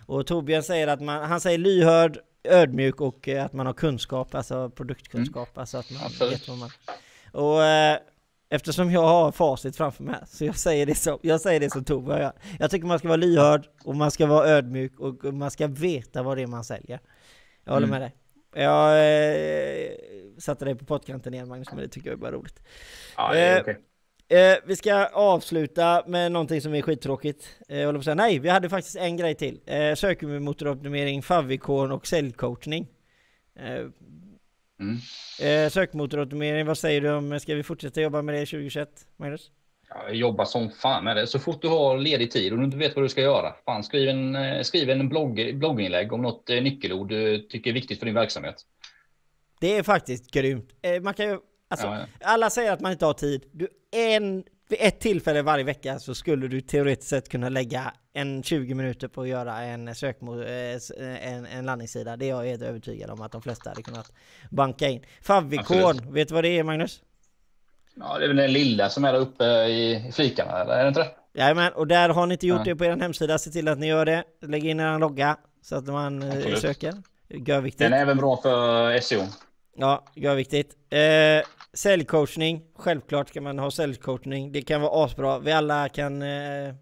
[0.06, 4.36] Och Torbjörn säger att man, han säger lyhörd, ödmjuk och eh, att man har kunskap,
[4.36, 5.48] alltså produktkunskap.
[5.48, 5.60] Mm.
[5.60, 6.34] Alltså att man Absolut.
[6.34, 6.70] vet vad man...
[7.32, 8.00] Och eh,
[8.50, 11.84] Eftersom jag har facit framför mig, så jag säger det som, jag säger det som
[11.84, 15.52] Tove jag, jag tycker man ska vara lyhörd, och man ska vara ödmjuk, och man
[15.52, 17.00] ska veta vad det är man säljer.
[17.64, 18.00] Jag håller mm.
[18.00, 18.16] med dig.
[18.64, 19.91] Jag eh,
[20.38, 22.60] satte dig på pottkanten igen Magnus, men det tycker jag är bara roligt.
[23.18, 23.76] Ja, eh, okay.
[24.28, 27.48] eh, vi ska avsluta med någonting som är skittråkigt.
[27.68, 29.62] Eh, jag håller på att säga, nej, vi hade faktiskt en grej till.
[29.66, 32.88] Eh, sökmotoroptimering, favicon och säljcoachning.
[34.80, 34.97] Mm.
[35.41, 39.51] Eh, sökmotoroptimering, vad säger du om, ska vi fortsätta jobba med det 2021, Magnus?
[39.89, 41.28] Ja, jobba som fan med det.
[41.28, 43.84] Så fort du har ledig tid och du inte vet vad du ska göra, fan,
[43.84, 47.99] skriv en, eh, skriv en blogg, blogginlägg om något eh, nyckelord du tycker är viktigt
[47.99, 48.55] för din verksamhet.
[49.59, 50.69] Det är faktiskt grymt.
[50.82, 52.28] Eh, man kan ju, alltså, ja, ja.
[52.28, 53.45] alla säger att man inte har tid.
[53.51, 58.43] Du, en vid ett tillfälle varje vecka så skulle du teoretiskt sett kunna lägga en
[58.43, 60.80] 20 minuter på att göra en sökmo eh,
[61.22, 62.18] en, en landningssida.
[62.18, 64.11] Det är jag helt övertygad om att de flesta hade kunnat
[64.51, 65.05] banka in.
[65.22, 67.01] Favicon, vet du vad det är Magnus?
[67.95, 70.88] Ja, det är väl den lilla som är där uppe i flikarna, eller är det
[70.88, 71.09] inte det?
[71.34, 72.63] Jajamän, och där har ni inte gjort ja.
[72.63, 74.24] det på er hemsida, se till att ni gör det.
[74.41, 76.59] Lägg in er logga så att man eh, Absolut.
[76.59, 76.93] söker.
[77.30, 77.80] Görviktigt.
[77.80, 79.22] Den är även bra för SEO.
[79.76, 80.76] Ja, görviktigt.
[80.89, 80.99] Eh,
[81.74, 84.51] Säljcoachning, självklart kan man ha säljcoachning.
[84.51, 85.39] Det kan vara asbra.
[85.39, 86.74] Vi alla kan eh,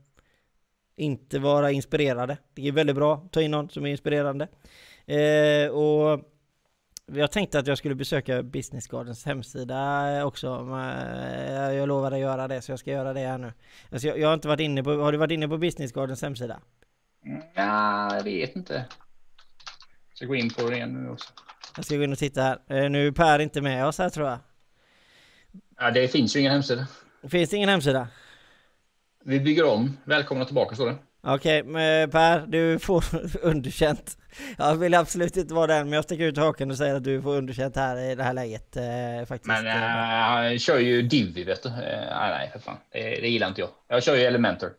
[0.96, 2.38] inte vara inspirerade.
[2.54, 4.48] Det är väldigt bra att ta in någon som är inspirerande.
[5.06, 6.20] Eh, och
[7.06, 10.48] jag tänkte att jag skulle besöka Business Gardens hemsida också.
[10.48, 13.54] Eh, jag lovade att göra det, så jag ska göra det här nu.
[13.92, 16.22] Alltså jag, jag har inte varit inne på, har du varit inne på Business Gardens
[16.22, 16.60] hemsida?
[17.54, 18.74] Ja, jag vet inte.
[20.10, 21.34] Jag ska gå in på det nu också.
[21.76, 22.60] Jag ska gå in och titta här.
[22.68, 24.40] Eh, nu är Per inte med oss här tror jag.
[25.78, 26.88] Ja, det finns ju ingen hemsida.
[27.30, 28.08] Finns det ingen hemsida?
[29.28, 29.98] Vi bygger om.
[30.04, 30.96] Välkomna tillbaka står det.
[31.24, 33.04] Okej, okay, Per, du får
[33.42, 34.18] underkänt.
[34.58, 37.22] Jag vill absolut inte vara den, men jag sticker ut haken och säger att du
[37.22, 38.78] får underkänt här i det här läget.
[38.78, 39.48] Eh, faktiskt.
[39.48, 41.70] Men äh, jag kör ju Divi, vet du.
[41.70, 42.78] Eh, nej, för fan.
[42.92, 43.70] Det, det gillar inte jag.
[43.88, 44.70] Jag kör ju Elementor.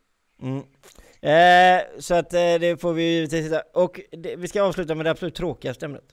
[0.43, 0.63] Mm.
[1.21, 3.63] Eh, så att eh, det får vi titta.
[3.75, 6.05] Och det, vi ska avsluta med det absolut tråkigaste ämnet.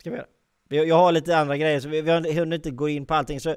[0.00, 0.26] Ska vi göra.
[0.68, 3.40] Jag har lite andra grejer, så vi, vi hunnit inte gå in på allting.
[3.40, 3.56] Så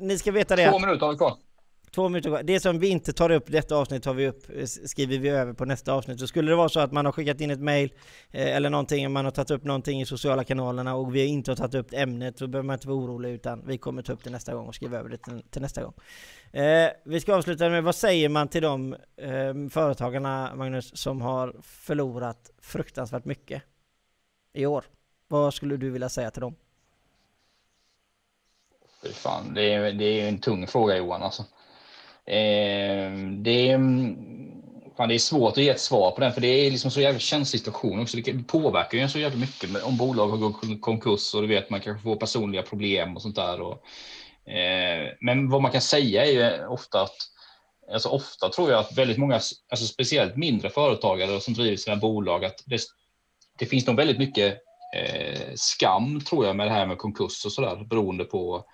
[0.00, 1.36] ni ska veta det Två minuter har vi kvar.
[1.94, 2.42] Två minuter kvar.
[2.42, 5.52] Det som vi inte tar upp detta avsnitt tar vi upp, eh, skriver vi över
[5.52, 6.20] på nästa avsnitt.
[6.20, 7.92] Så skulle det vara så att man har skickat in ett mail
[8.30, 11.56] eh, eller någonting, man har tagit upp någonting i sociala kanalerna och vi inte har
[11.56, 14.30] tagit upp ämnet så behöver man inte vara orolig utan vi kommer ta upp det
[14.30, 15.94] nästa gång och skriva över det till, till nästa gång.
[16.52, 21.56] Eh, vi ska avsluta med vad säger man till de eh, företagarna, Magnus, som har
[21.62, 23.62] förlorat fruktansvärt mycket
[24.52, 24.84] i år?
[25.28, 26.54] Vad skulle du vilja säga till dem?
[29.12, 31.44] Fan, det är, det är en tung fråga Johan alltså.
[32.26, 33.12] Eh,
[33.42, 34.16] det, är, mm,
[34.96, 37.00] fan, det är svårt att ge ett svar på den för det är liksom så
[37.00, 38.16] jävla känslig situation också.
[38.16, 41.80] Det påverkar ju så jävla mycket om bolag har gått konkurs och du vet man
[41.80, 43.60] kanske får personliga problem och sånt där.
[43.60, 43.82] Och,
[44.52, 47.16] eh, men vad man kan säga är ju ofta att
[47.92, 52.44] Alltså ofta tror jag att väldigt många, alltså speciellt mindre företagare som driver sina bolag,
[52.44, 52.80] att det,
[53.58, 54.58] det finns nog väldigt mycket
[54.96, 58.64] eh, skam tror jag med det här med konkurs och sådär beroende på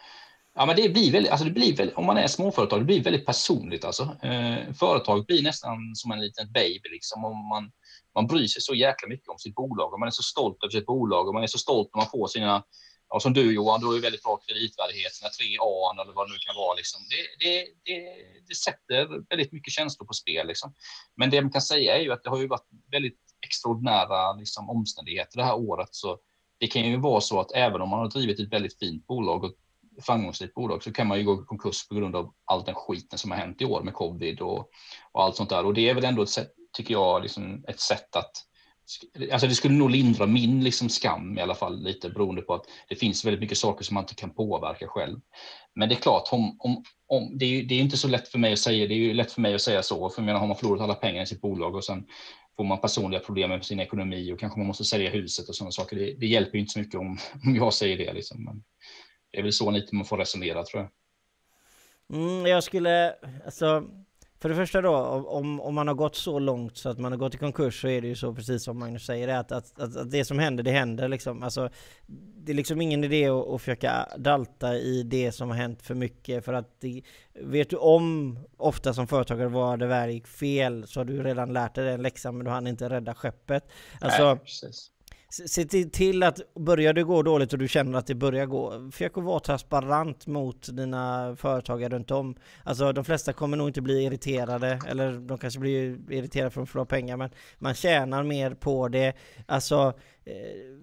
[0.58, 3.02] Ja, men det blir väldigt, alltså det blir väldigt, om man är småföretag, det blir
[3.02, 3.84] väldigt personligt.
[3.84, 4.02] Alltså.
[4.22, 6.88] Eh, företag blir nästan som en liten baby.
[6.90, 7.70] Liksom, om man,
[8.14, 10.70] man bryr sig så jäkla mycket om sitt bolag och man är så stolt över
[10.70, 12.64] sitt bolag och man är så stolt när man får sina,
[13.08, 16.26] ja, som du Johan, du har ju väldigt bra kreditvärdighet, sina tre A eller vad
[16.28, 16.74] det nu kan vara.
[16.74, 17.00] Liksom.
[17.12, 17.54] Det, det,
[17.84, 17.98] det,
[18.48, 20.46] det sätter väldigt mycket känslor på spel.
[20.46, 20.74] Liksom.
[21.16, 24.70] Men det man kan säga är ju att det har ju varit väldigt extraordinära liksom,
[24.70, 25.88] omständigheter det här året.
[25.92, 26.18] Så
[26.60, 29.44] det kan ju vara så att även om man har drivit ett väldigt fint bolag
[29.44, 29.54] och
[30.02, 33.18] framgångsrikt bolag så kan man ju gå i konkurs på grund av all den skiten
[33.18, 34.70] som har hänt i år med covid och,
[35.12, 35.66] och allt sånt där.
[35.66, 38.32] Och det är väl ändå ett sätt, tycker jag, liksom ett sätt att
[39.32, 42.64] Alltså det skulle nog lindra min liksom skam i alla fall lite beroende på att
[42.88, 45.20] det finns väldigt mycket saker som man inte kan påverka själv.
[45.74, 48.38] Men det är klart, om, om, om, det, är, det är inte så lätt för
[48.38, 48.86] mig att säga.
[48.86, 50.94] Det är ju lätt för mig att säga så, för menar, har man förlorat alla
[50.94, 52.06] pengar i sitt bolag och sen
[52.56, 55.72] får man personliga problem med sin ekonomi och kanske man måste sälja huset och sådana
[55.72, 55.96] saker.
[55.96, 58.12] Det, det hjälper ju inte så mycket om, om jag säger det.
[58.12, 58.44] Liksom.
[58.44, 58.62] Men
[59.30, 60.90] det är väl så lite man får resonera tror jag.
[62.18, 63.14] Mm, jag skulle,
[63.44, 63.84] alltså
[64.40, 64.96] för det första då,
[65.28, 67.88] om, om man har gått så långt så att man har gått i konkurs så
[67.88, 70.64] är det ju så precis som Magnus säger, att, att, att, att det som händer,
[70.64, 71.42] det händer liksom.
[71.42, 71.70] Alltså,
[72.36, 75.94] det är liksom ingen idé att, att försöka dalta i det som har hänt för
[75.94, 77.02] mycket för att det,
[77.34, 81.52] vet du om ofta som företagare vad det väl gick fel så har du redan
[81.52, 83.64] lärt dig den läxan men du hann inte rädda skeppet.
[84.00, 84.90] Alltså, Nej, precis.
[85.30, 89.18] Se till att börjar det gå dåligt och du känner att det börjar gå, försök
[89.18, 92.36] att vara transparent mot dina företagare runt om.
[92.64, 96.68] Alltså de flesta kommer nog inte bli irriterade, eller de kanske blir irriterade för att
[96.68, 99.12] förlora pengar, men man tjänar mer på det.
[99.46, 99.92] Alltså,
[100.24, 100.34] eh,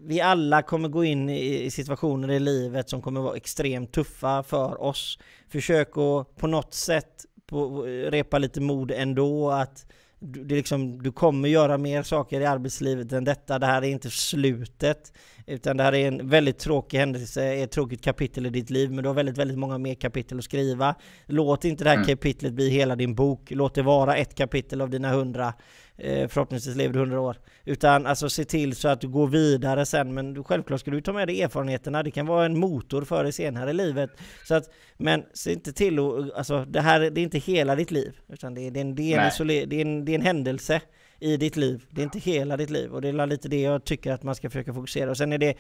[0.04, 4.82] vi alla kommer gå in i situationer i livet som kommer vara extremt tuffa för
[4.82, 5.20] oss.
[5.50, 9.86] Försök att på något sätt på, repa lite mod ändå, att
[10.26, 13.60] du, det liksom, du kommer göra mer saker i arbetslivet än detta.
[13.60, 15.14] Det här är inte slutet.
[15.48, 19.04] Utan det här är en väldigt tråkig händelse, ett tråkigt kapitel i ditt liv, men
[19.04, 20.96] du har väldigt, väldigt många mer kapitel att skriva.
[21.26, 22.08] Låt inte det här mm.
[22.08, 23.52] kapitlet bli hela din bok.
[23.52, 25.54] Låt det vara ett kapitel av dina hundra.
[25.98, 27.38] Eh, förhoppningsvis lever du hundra år.
[27.66, 30.14] Utan alltså se till så att du går vidare sen.
[30.14, 32.04] Men självklart ska du ta med dig erfarenheterna.
[32.04, 34.10] Det kan vara en motor för dig senare i livet.
[34.44, 37.92] Så att, men se inte till att, alltså det här det är inte hela ditt
[37.92, 38.20] liv.
[38.28, 40.22] Utan det är, det är, en, det är, en, det är, en, det är en
[40.22, 40.82] händelse
[41.20, 41.86] i ditt liv.
[41.90, 44.36] Det är inte hela ditt liv och det är lite det jag tycker att man
[44.36, 45.10] ska försöka fokusera.
[45.10, 45.58] Och sen är det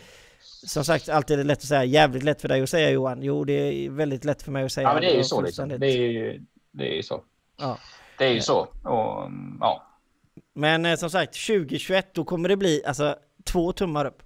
[0.65, 3.23] som sagt alltid lätt att säga, jävligt lätt för dig att säga Johan.
[3.23, 4.87] Jo, det är väldigt lätt för mig att säga.
[4.87, 5.69] Ja, men det är ju så liksom.
[5.69, 7.23] Det är ju, det är ju så.
[7.59, 7.77] Ja.
[8.17, 8.59] Det är ju så.
[8.83, 9.94] Och, ja.
[10.55, 14.21] Men eh, som sagt, 2021 då kommer det bli alltså två tummar upp.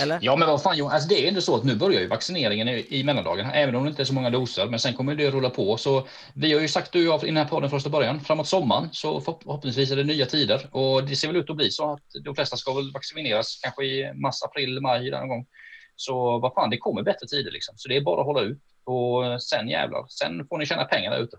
[0.00, 0.18] Eller?
[0.22, 2.68] Ja, men vad fan Johan, alltså det är ändå så att nu börjar ju vaccineringen
[2.68, 5.30] i, i mellandagen, även om det inte är så många doser, men sen kommer det
[5.30, 5.76] rulla på.
[5.76, 8.48] Så vi har ju sagt du och jag i den här podden första början, framåt
[8.48, 11.92] sommaren så förhoppningsvis är det nya tider och det ser väl ut att bli så
[11.92, 15.46] att de flesta ska väl vaccineras kanske i mars, april, maj någon gång.
[15.96, 18.62] Så vad fan, det kommer bättre tider liksom, så det är bara att hålla ut
[18.84, 21.36] och sen jävlar, sen får ni tjäna pengar där ute.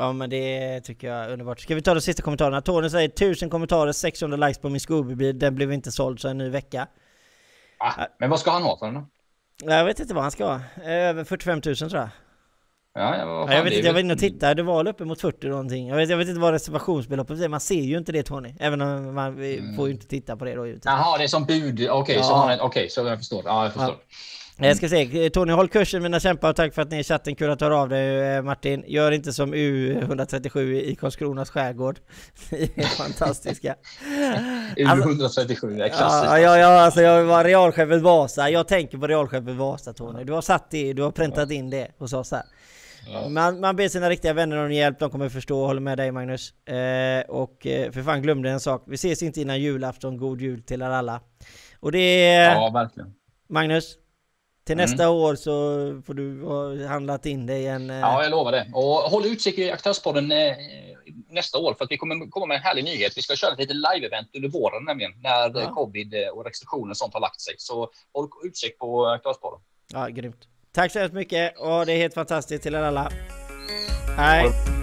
[0.00, 1.60] Ja men det tycker jag är underbart.
[1.60, 2.60] Ska vi ta de sista kommentarerna?
[2.60, 6.38] Tony säger 1000 kommentarer, 600 likes på min Scooby-bil, den blev inte såld så en
[6.38, 6.86] ny vecka.
[7.78, 9.06] Ah, men vad ska han ha för den då?
[9.64, 10.60] Jag vet inte vad han ska ha.
[10.84, 12.08] Över 45 000 tror jag.
[12.94, 15.48] Ja, ja, jag vet inte, jag var inne och tittade, det var uppe mot 40
[15.48, 15.88] någonting.
[15.88, 18.54] Jag vet, jag vet inte vad reservationsbeloppet är, man ser ju inte det Tony.
[18.60, 19.76] Även om man mm.
[19.76, 20.66] får ju inte titta på det då.
[20.66, 22.22] Jaha, det är som bud, okej, okay, ja.
[22.58, 23.42] så, okay, så jag förstår.
[23.44, 23.96] Ja, jag förstår.
[23.98, 24.16] Ja.
[24.60, 27.34] Jag ska säga, Tony håll kursen mina kämpar och tack för att ni i chatten
[27.34, 28.84] kul att höra av dig eh, Martin.
[28.86, 31.98] Gör inte som U137 i Karlskronas skärgård.
[32.50, 33.74] Ni är fantastiska.
[34.76, 36.24] U137 är klassiskt.
[36.24, 38.50] Ja, ja, ja, alltså jag var realchefen Vasa.
[38.50, 40.24] Jag tänker på realchefen Vasa Tony.
[40.24, 42.42] Du har satt det, du har präntat in det hos oss här.
[43.28, 46.12] Man, man ber sina riktiga vänner om hjälp, de kommer förstå och håller med dig
[46.12, 46.52] Magnus.
[46.66, 50.62] Eh, och eh, för fan glömde en sak, vi ses inte innan julafton, god jul
[50.62, 51.20] till er alla.
[51.80, 52.54] Och det är...
[52.54, 53.14] Ja, verkligen.
[53.48, 53.96] Magnus,
[54.68, 54.90] till mm.
[54.90, 55.52] nästa år så
[56.06, 57.90] får du ha handlat in dig en...
[57.90, 58.70] Eh, ja, jag lovar det.
[58.72, 60.56] Och håll utkik i Aktörspodden eh,
[61.30, 63.12] nästa år för att vi kommer komma med en härlig nyhet.
[63.16, 65.74] Vi ska köra ett litet live-event under våren nämligen när ja.
[65.74, 67.54] covid och restriktioner och sånt har lagt sig.
[67.58, 69.60] Så håll utkik på Aktörspodden.
[69.92, 70.48] Ja, grymt.
[70.72, 73.12] Tack så hemskt mycket och det är helt fantastiskt till er alla.
[74.16, 74.77] Hej!